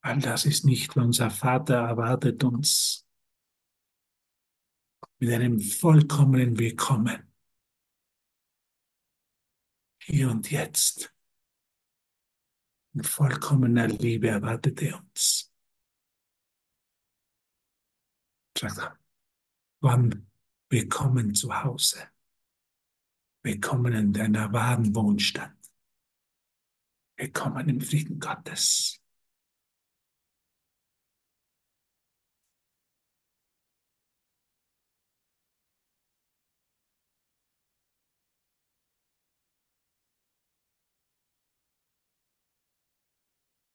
[0.00, 3.06] All das ist nicht, unser Vater erwartet uns
[5.20, 7.32] mit einem vollkommenen Willkommen.
[10.02, 11.15] Hier und jetzt.
[12.96, 15.52] In vollkommener Liebe erwartet er uns.
[18.58, 18.98] sagt
[19.80, 20.30] wann
[20.70, 22.08] willkommen zu Hause,
[23.42, 25.54] willkommen in deiner wahren Wohnstadt,
[27.18, 28.98] willkommen im Frieden Gottes.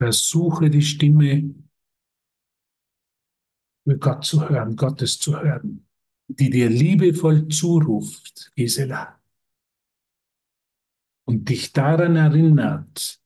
[0.02, 1.54] Versuche die Stimme
[3.84, 5.88] für Gott zu hören, Gottes zu hören,
[6.28, 9.22] die dir liebevoll zuruft, Gisela,
[11.26, 13.22] und dich daran erinnert,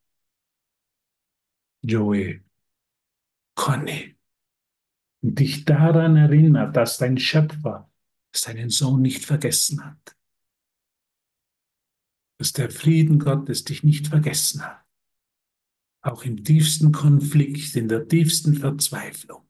[1.81, 2.43] Joey,
[3.55, 4.17] Conny,
[5.21, 7.89] und dich daran erinnert, dass dein Schöpfer
[8.35, 10.17] seinen Sohn nicht vergessen hat,
[12.37, 14.84] dass der Frieden Gottes dich nicht vergessen hat,
[16.05, 19.45] auch im tiefsten Konflikt, in der tiefsten Verzweiflung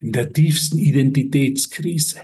[0.00, 2.20] in der tiefsten Identitätskrise.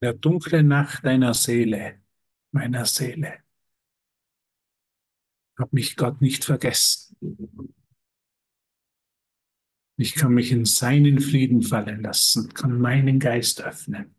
[0.00, 2.00] In der dunklen Nacht deiner Seele,
[2.52, 3.38] meiner Seele,
[5.56, 7.16] hat mich Gott nicht vergessen.
[9.98, 14.14] Ich kann mich in seinen Frieden fallen lassen, kann meinen Geist öffnen.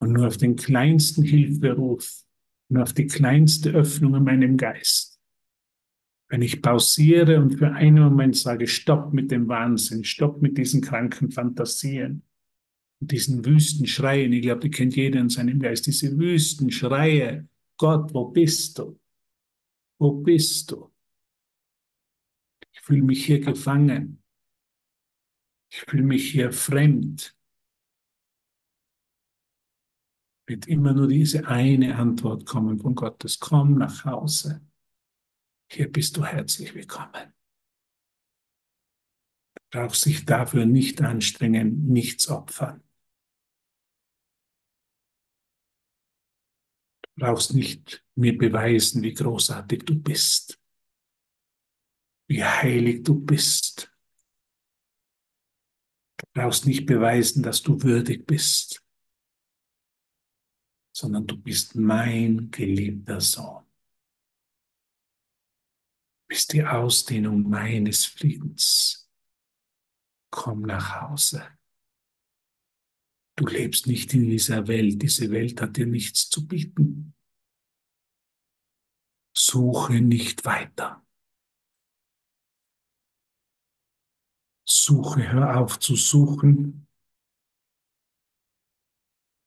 [0.00, 2.22] Und nur auf den kleinsten Hilferuf
[2.68, 5.18] und auf die kleinste Öffnung in meinem Geist.
[6.28, 10.80] Wenn ich pausiere und für einen Moment sage, stopp mit dem Wahnsinn, stopp mit diesen
[10.80, 12.22] kranken Fantasien
[13.00, 18.12] diesen wüsten Schreien, ich glaube, die kennt jeder in seinem Geist, diese wüsten Schreie, Gott,
[18.12, 18.98] wo bist du?
[19.98, 20.90] Wo bist du?
[22.88, 24.22] Ich fühle mich hier gefangen.
[25.70, 27.36] Ich fühle mich hier fremd.
[30.46, 34.66] wird immer nur diese eine Antwort kommen von Gottes, komm nach Hause.
[35.70, 37.34] Hier bist du herzlich willkommen.
[39.54, 42.82] Du brauchst dich dafür nicht anstrengen, nichts opfern.
[47.02, 50.58] Du brauchst nicht mir beweisen, wie großartig du bist,
[52.28, 53.92] wie heilig du bist.
[56.18, 58.82] Du brauchst nicht beweisen, dass du würdig bist
[60.98, 63.64] sondern du bist mein geliebter Sohn.
[66.22, 69.08] Du bist die Ausdehnung meines Friedens.
[70.30, 71.46] Komm nach Hause.
[73.36, 75.00] Du lebst nicht in dieser Welt.
[75.00, 77.14] Diese Welt hat dir nichts zu bieten.
[79.32, 81.06] Suche nicht weiter.
[84.70, 86.86] Suche, hör auf zu suchen,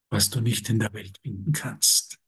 [0.10, 2.20] was du nicht in der Welt finden kannst.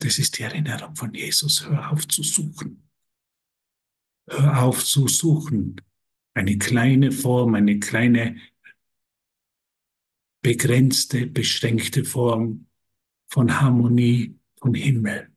[0.00, 1.64] Das ist die Erinnerung von Jesus.
[1.64, 2.90] Hör auf zu suchen.
[4.28, 5.80] Hör auf zu suchen.
[6.34, 8.40] Eine kleine Form, eine kleine
[10.42, 12.66] begrenzte, beschränkte Form
[13.28, 15.31] von Harmonie, von Himmel.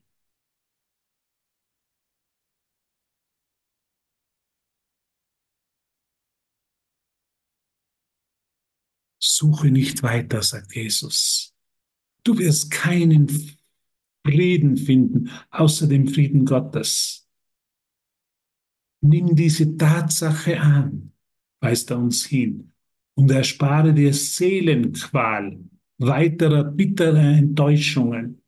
[9.35, 11.53] Suche nicht weiter, sagt Jesus.
[12.23, 13.27] Du wirst keinen
[14.25, 17.27] Frieden finden, außer dem Frieden Gottes.
[19.01, 21.11] Nimm diese Tatsache an,
[21.59, 22.71] weist er uns hin,
[23.15, 25.59] und erspare dir Seelenqual,
[25.97, 28.41] weiterer bitterer Enttäuschungen,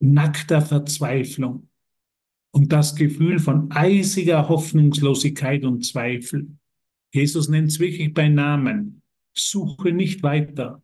[0.00, 1.68] nackter Verzweiflung
[2.50, 6.48] und das Gefühl von eisiger Hoffnungslosigkeit und Zweifel.
[7.12, 8.99] Jesus nennt es wirklich bei Namen.
[9.32, 10.82] Suche nicht weiter.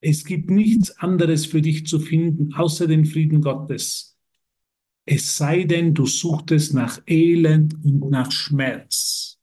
[0.00, 4.16] Es gibt nichts anderes für dich zu finden, außer den Frieden Gottes.
[5.04, 9.40] Es sei denn, du suchtest nach Elend und nach Schmerz.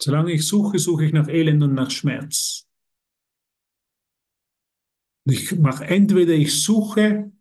[0.00, 2.66] Solange ich suche, suche ich nach Elend und nach Schmerz.
[5.26, 7.32] Ich mache entweder ich suche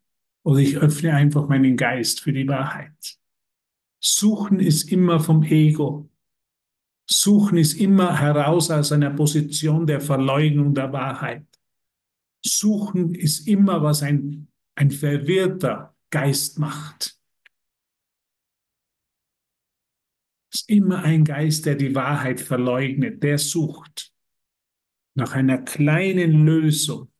[0.43, 3.17] oder ich öffne einfach meinen Geist für die Wahrheit.
[3.99, 6.09] Suchen ist immer vom Ego.
[7.05, 11.45] Suchen ist immer heraus aus einer Position der Verleugnung der Wahrheit.
[12.45, 17.17] Suchen ist immer, was ein, ein verwirrter Geist macht.
[20.51, 24.13] Es ist immer ein Geist, der die Wahrheit verleugnet, der sucht
[25.15, 27.11] nach einer kleinen Lösung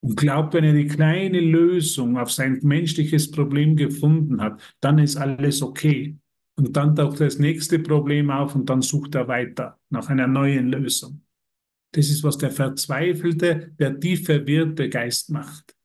[0.00, 5.16] und glaubt, wenn er die kleine Lösung auf sein menschliches Problem gefunden hat, dann ist
[5.16, 6.16] alles okay.
[6.58, 10.70] Und dann taucht das nächste Problem auf und dann sucht er weiter nach einer neuen
[10.70, 11.22] Lösung.
[11.92, 15.76] Das ist, was der verzweifelte, der tief verwirrte Geist macht.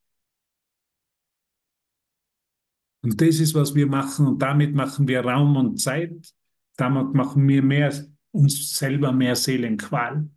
[3.03, 4.25] Und das ist, was wir machen.
[4.25, 6.33] Und damit machen wir Raum und Zeit.
[6.75, 7.93] Damit machen wir mehr,
[8.31, 10.27] uns selber mehr Seelenqual.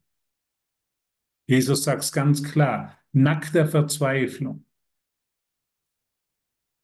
[1.47, 4.67] Jesus sagt es ganz klar, nackter Verzweiflung.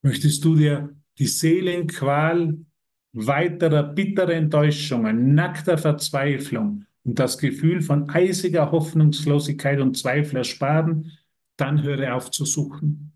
[0.01, 2.65] Möchtest du dir die Seelenqual
[3.13, 11.13] weiterer bitterer Enttäuschungen, nackter Verzweiflung und das Gefühl von eisiger Hoffnungslosigkeit und Zweifel ersparen,
[11.57, 13.13] dann höre auf zu suchen.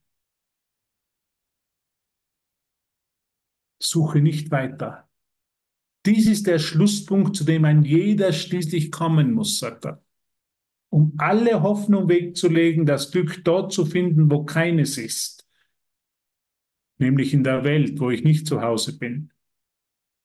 [3.78, 5.08] Suche nicht weiter.
[6.04, 10.02] Dies ist der Schlusspunkt, zu dem ein jeder schließlich kommen muss, sagt er.
[10.88, 15.48] Um alle Hoffnung wegzulegen, das Glück dort zu finden, wo keines ist.
[16.98, 19.32] Nämlich in der Welt, wo ich nicht zu Hause bin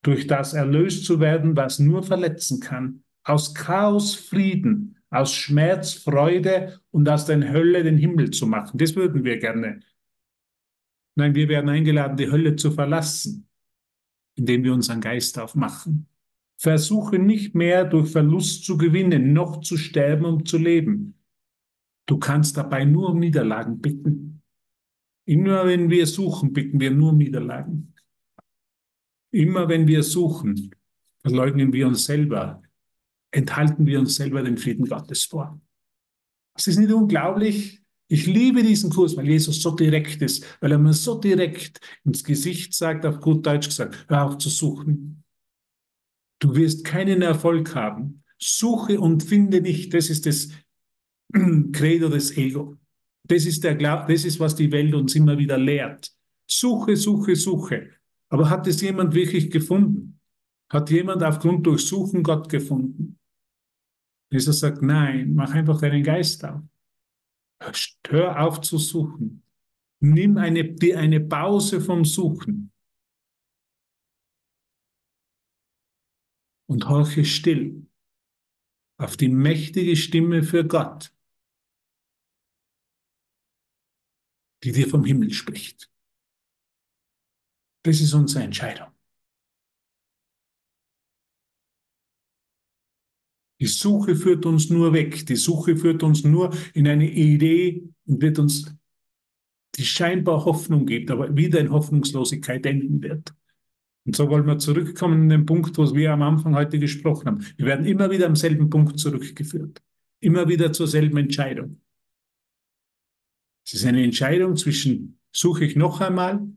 [0.02, 3.04] durch das erlöst zu werden, was nur verletzen kann.
[3.24, 8.78] Aus Chaos Frieden, aus Schmerz Freude und aus der Hölle den Himmel zu machen.
[8.78, 9.80] Das würden wir gerne.
[11.14, 13.46] Nein, wir werden eingeladen, die Hölle zu verlassen,
[14.34, 16.08] indem wir unseren Geist aufmachen.
[16.56, 21.18] Versuche nicht mehr durch Verlust zu gewinnen, noch zu sterben, um zu leben.
[22.06, 24.42] Du kannst dabei nur um Niederlagen bitten.
[25.24, 27.91] Immer wenn wir suchen, bitten wir nur um Niederlagen.
[29.32, 30.74] Immer wenn wir suchen,
[31.22, 32.62] verleugnen wir uns selber,
[33.30, 35.60] enthalten wir uns selber den Frieden Gottes vor.
[36.54, 37.80] Es ist nicht unglaublich.
[38.08, 42.22] Ich liebe diesen Kurs, weil Jesus so direkt ist, weil er mir so direkt ins
[42.22, 45.24] Gesicht sagt, auf gut Deutsch gesagt, hör auf zu suchen.
[46.38, 48.22] Du wirst keinen Erfolg haben.
[48.38, 49.94] Suche und finde nicht.
[49.94, 50.50] Das ist das
[51.72, 52.76] Credo des Ego.
[53.24, 56.10] Das ist, der, das ist, was die Welt uns immer wieder lehrt.
[56.46, 57.92] Suche, suche, suche.
[58.32, 60.18] Aber hat es jemand wirklich gefunden?
[60.70, 63.20] Hat jemand aufgrund Durchsuchen Gott gefunden?
[64.30, 66.62] Jesus sagt, nein, mach einfach deinen Geist auf.
[68.06, 69.42] Hör auf zu suchen.
[70.00, 72.72] Nimm eine, eine Pause vom Suchen.
[76.66, 77.86] Und horche still
[78.96, 81.14] auf die mächtige Stimme für Gott,
[84.64, 85.91] die dir vom Himmel spricht.
[87.82, 88.88] Das ist unsere Entscheidung.
[93.60, 95.26] Die Suche führt uns nur weg.
[95.26, 98.74] Die Suche führt uns nur in eine Idee und wird uns
[99.76, 103.32] die scheinbar Hoffnung gibt, aber wieder in Hoffnungslosigkeit enden wird.
[104.04, 107.46] Und so wollen wir zurückkommen in den Punkt, wo wir am Anfang heute gesprochen haben.
[107.56, 109.80] Wir werden immer wieder am selben Punkt zurückgeführt.
[110.18, 111.80] Immer wieder zur selben Entscheidung.
[113.64, 116.48] Es ist eine Entscheidung zwischen, suche ich noch einmal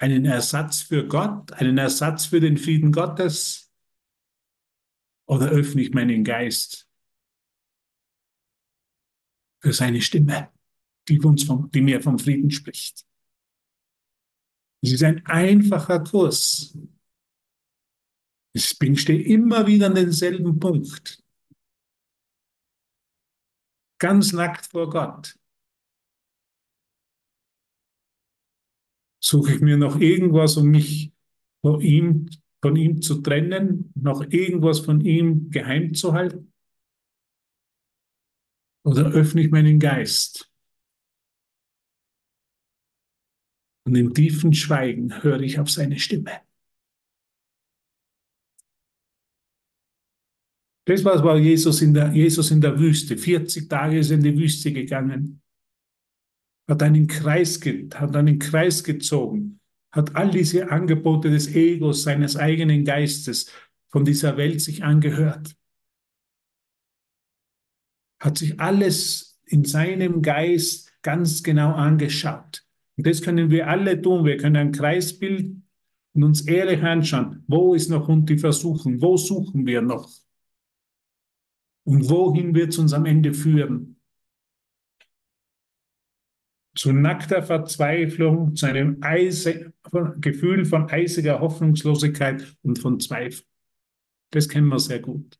[0.00, 3.70] einen Ersatz für Gott, einen Ersatz für den Frieden Gottes,
[5.26, 6.88] oder öffne ich meinen Geist
[9.60, 10.50] für seine Stimme,
[11.06, 13.06] die, uns vom, die mir vom Frieden spricht.
[14.82, 16.76] Es ist ein einfacher Kurs.
[18.54, 21.22] Ich bin, stehe immer wieder an denselben Punkt.
[23.98, 25.38] Ganz nackt vor Gott.
[29.30, 31.12] Suche ich mir noch irgendwas, um mich
[31.60, 32.28] vor ihm,
[32.60, 36.52] von ihm zu trennen, noch irgendwas von ihm geheim zu halten?
[38.82, 40.50] Oder öffne ich meinen Geist?
[43.84, 46.40] Und im tiefen Schweigen höre ich auf seine Stimme.
[50.86, 53.16] Das war Jesus in der, Jesus in der Wüste.
[53.16, 55.39] 40 Tage ist er in die Wüste gegangen.
[56.70, 57.60] Hat einen Kreis,
[57.94, 59.58] hat einen Kreis gezogen.
[59.90, 63.50] Hat all diese Angebote des Egos, seines eigenen Geistes
[63.88, 65.56] von dieser Welt sich angehört.
[68.20, 72.64] Hat sich alles in seinem Geist ganz genau angeschaut.
[72.96, 74.24] Und das können wir alle tun.
[74.24, 75.66] Wir können einen Kreis bilden
[76.12, 80.08] und uns ehrlich anschauen, wo ist noch und die Versuchung, wo suchen wir noch?
[81.82, 83.99] Und wohin wird es uns am Ende führen?
[86.74, 89.72] Zu nackter Verzweiflung, zu einem Eise,
[90.20, 93.44] Gefühl von eisiger Hoffnungslosigkeit und von Zweifel.
[94.30, 95.38] Das kennen wir sehr gut.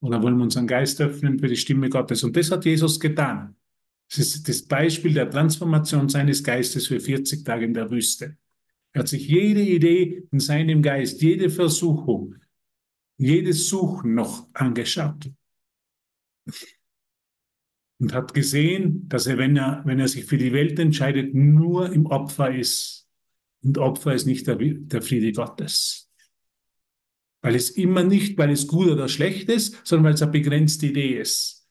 [0.00, 2.24] Oder wollen wir unseren Geist öffnen für die Stimme Gottes?
[2.24, 3.54] Und das hat Jesus getan.
[4.08, 8.36] Das ist das Beispiel der Transformation seines Geistes für 40 Tage in der Wüste.
[8.92, 12.36] Er hat sich jede Idee in seinem Geist, jede Versuchung,
[13.16, 15.30] jedes Suchen noch angeschaut
[18.02, 21.92] und hat gesehen, dass er, wenn er, wenn er sich für die Welt entscheidet, nur
[21.92, 23.08] im Opfer ist.
[23.62, 26.10] Und Opfer ist nicht der, der Friede Gottes.
[27.42, 30.86] Weil es immer nicht, weil es gut oder schlecht ist, sondern weil es eine begrenzte
[30.86, 31.68] Idee ist.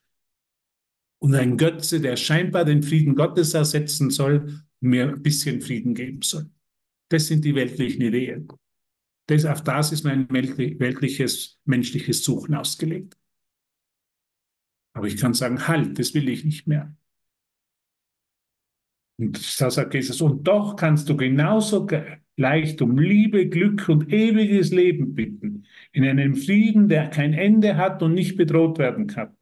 [1.19, 6.21] Und ein Götze, der scheinbar den Frieden Gottes ersetzen soll, mir ein bisschen Frieden geben
[6.21, 6.49] soll.
[7.09, 8.47] Das sind die weltlichen Ideen.
[9.25, 13.17] Das, auf das ist mein weltliches, menschliches Suchen ausgelegt.
[14.93, 16.95] Aber ich kann sagen, halt, das will ich nicht mehr.
[19.17, 21.87] Und da sagt Jesus, und doch kannst du genauso
[22.37, 28.01] leicht um Liebe, Glück und ewiges Leben bitten, in einem Frieden, der kein Ende hat
[28.01, 29.37] und nicht bedroht werden kann.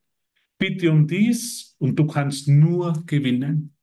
[0.58, 3.74] Bitte um dies und du kannst nur gewinnen.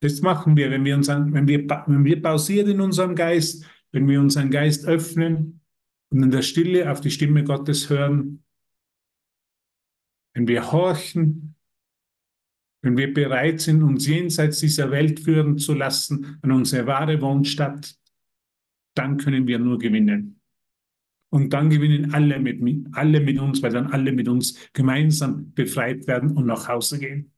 [0.00, 4.08] Das machen wir, wenn wir, uns wenn wir, wenn wir pausieren in unserem Geist, wenn
[4.08, 5.60] wir unseren Geist öffnen
[6.10, 8.42] und in der Stille auf die Stimme Gottes hören,
[10.34, 11.56] wenn wir horchen,
[12.82, 17.96] wenn wir bereit sind, uns jenseits dieser Welt führen zu lassen an unsere wahre Wohnstadt,
[18.94, 20.40] dann können wir nur gewinnen.
[21.30, 22.60] Und dann gewinnen alle mit,
[22.92, 27.32] alle mit uns, weil dann alle mit uns gemeinsam befreit werden und nach Hause gehen.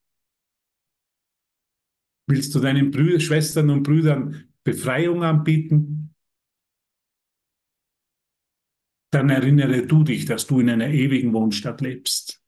[2.27, 6.15] Willst du deinen Brüdern, Schwestern und Brüdern Befreiung anbieten?
[9.13, 12.44] Dann erinnere du dich, dass du in einer ewigen Wohnstadt lebst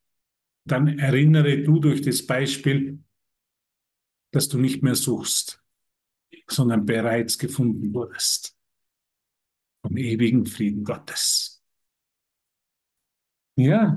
[0.66, 2.98] dann erinnere du durch das Beispiel,
[4.32, 5.62] dass du nicht mehr suchst,
[6.48, 8.58] sondern bereits gefunden wurdest
[9.82, 11.64] vom ewigen Frieden Gottes.
[13.54, 13.96] Ja,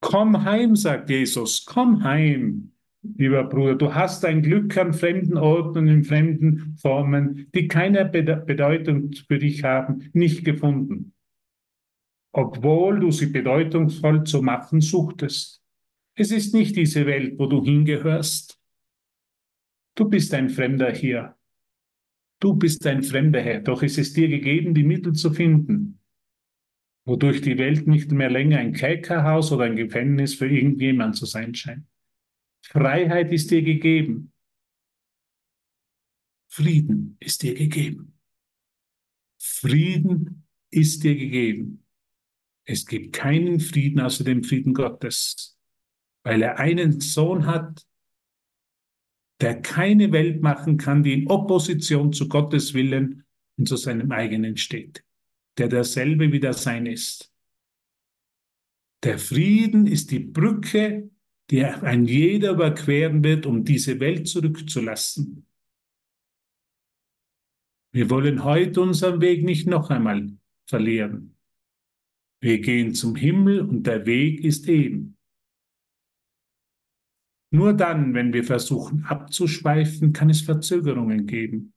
[0.00, 2.72] komm heim, sagt Jesus, komm heim,
[3.02, 3.76] lieber Bruder.
[3.76, 9.38] Du hast ein Glück an fremden Orten und in fremden Formen, die keine Bedeutung für
[9.38, 11.12] dich haben, nicht gefunden
[12.32, 15.62] obwohl du sie bedeutungsvoll zu machen suchtest.
[16.14, 18.60] Es ist nicht diese Welt, wo du hingehörst.
[19.94, 21.36] Du bist ein Fremder hier.
[22.38, 26.00] Du bist ein Fremder her, doch ist es dir gegeben, die Mittel zu finden,
[27.04, 31.54] wodurch die Welt nicht mehr länger ein Kerkerhaus oder ein Gefängnis für irgendjemand zu sein
[31.54, 31.86] scheint.
[32.62, 34.32] Freiheit ist dir gegeben.
[36.48, 38.18] Frieden ist dir gegeben.
[39.38, 41.84] Frieden ist dir gegeben.
[42.70, 45.58] Es gibt keinen Frieden außer dem Frieden Gottes,
[46.22, 47.84] weil er einen Sohn hat,
[49.40, 53.24] der keine Welt machen kann, die in Opposition zu Gottes Willen
[53.56, 55.04] und zu seinem eigenen steht.
[55.58, 57.32] der derselbe wie der Sein ist.
[59.02, 61.10] Der Frieden ist die Brücke,
[61.50, 65.44] die ein jeder überqueren wird, um diese Welt zurückzulassen.
[67.90, 70.30] Wir wollen heute unseren Weg nicht noch einmal
[70.66, 71.36] verlieren.
[72.40, 75.18] Wir gehen zum Himmel und der Weg ist eben.
[77.52, 81.74] Nur dann, wenn wir versuchen abzuschweifen, kann es Verzögerungen geben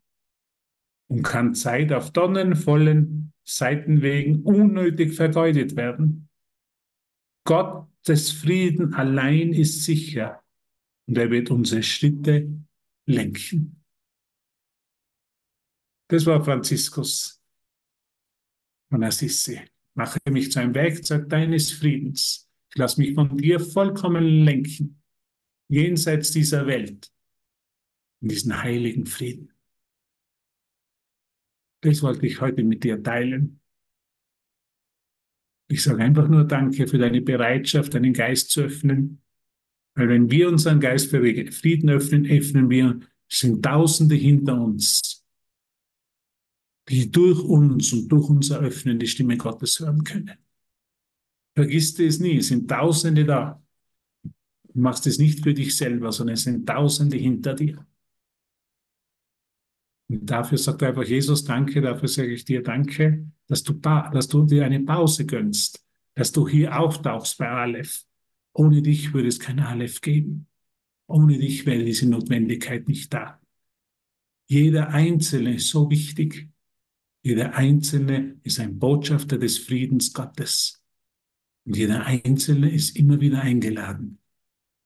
[1.08, 6.30] und kann Zeit auf donnenvollen Seitenwegen unnötig vergeudet werden.
[7.46, 10.44] Gottes Frieden allein ist sicher
[11.08, 12.50] und er wird unsere Schritte
[13.06, 13.84] lenken.
[16.08, 17.42] Das war Franziskus
[18.90, 19.60] von Assisi.
[19.96, 22.50] Mache mich zu einem Werkzeug deines Friedens.
[22.70, 25.02] Ich lasse mich von dir vollkommen lenken,
[25.68, 27.12] jenseits dieser Welt,
[28.22, 29.54] in diesen heiligen Frieden.
[31.82, 33.60] Das wollte ich heute mit dir teilen.
[35.68, 39.22] Ich sage einfach nur Danke für deine Bereitschaft, deinen Geist zu öffnen.
[39.96, 41.22] Weil wenn wir unseren Geist für
[41.52, 45.23] Frieden öffnen, öffnen wir, sind Tausende hinter uns,
[46.90, 50.38] die durch uns und durch unser Öffnen die Stimme Gottes hören können.
[51.56, 53.64] Vergiss es nie, es sind Tausende da.
[54.24, 57.86] Du machst es nicht für dich selber, sondern es sind Tausende hinter dir.
[60.10, 64.46] Und dafür sagt einfach Jesus Danke, dafür sage ich dir Danke, dass du, dass du
[64.46, 68.04] dir eine Pause gönnst, dass du hier auftauchst bei Aleph.
[68.54, 70.48] Ohne dich würde es kein Aleph geben.
[71.08, 73.40] Ohne dich wäre diese Notwendigkeit nicht da.
[74.48, 76.50] Jeder Einzelne ist so wichtig.
[77.26, 80.84] Jeder Einzelne ist ein Botschafter des Friedens Gottes.
[81.64, 84.20] Und jeder Einzelne ist immer wieder eingeladen,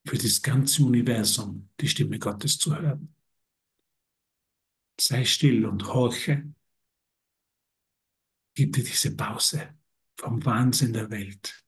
[0.06, 3.12] für das ganze Universum die Stimme Gottes zu hören.
[5.00, 6.54] Sei still und horche.
[8.54, 9.74] Gib dir diese Pause
[10.16, 11.64] vom Wahnsinn der Welt.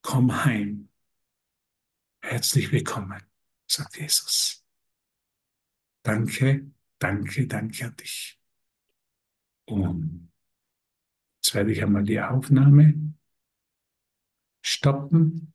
[0.00, 0.88] Komm heim.
[2.20, 3.20] Herzlich willkommen,
[3.66, 4.64] sagt Jesus.
[6.02, 6.70] Danke,
[7.00, 8.38] danke, danke an dich.
[9.66, 10.30] Und
[11.36, 13.14] jetzt werde ich einmal die Aufnahme
[14.64, 15.53] stoppen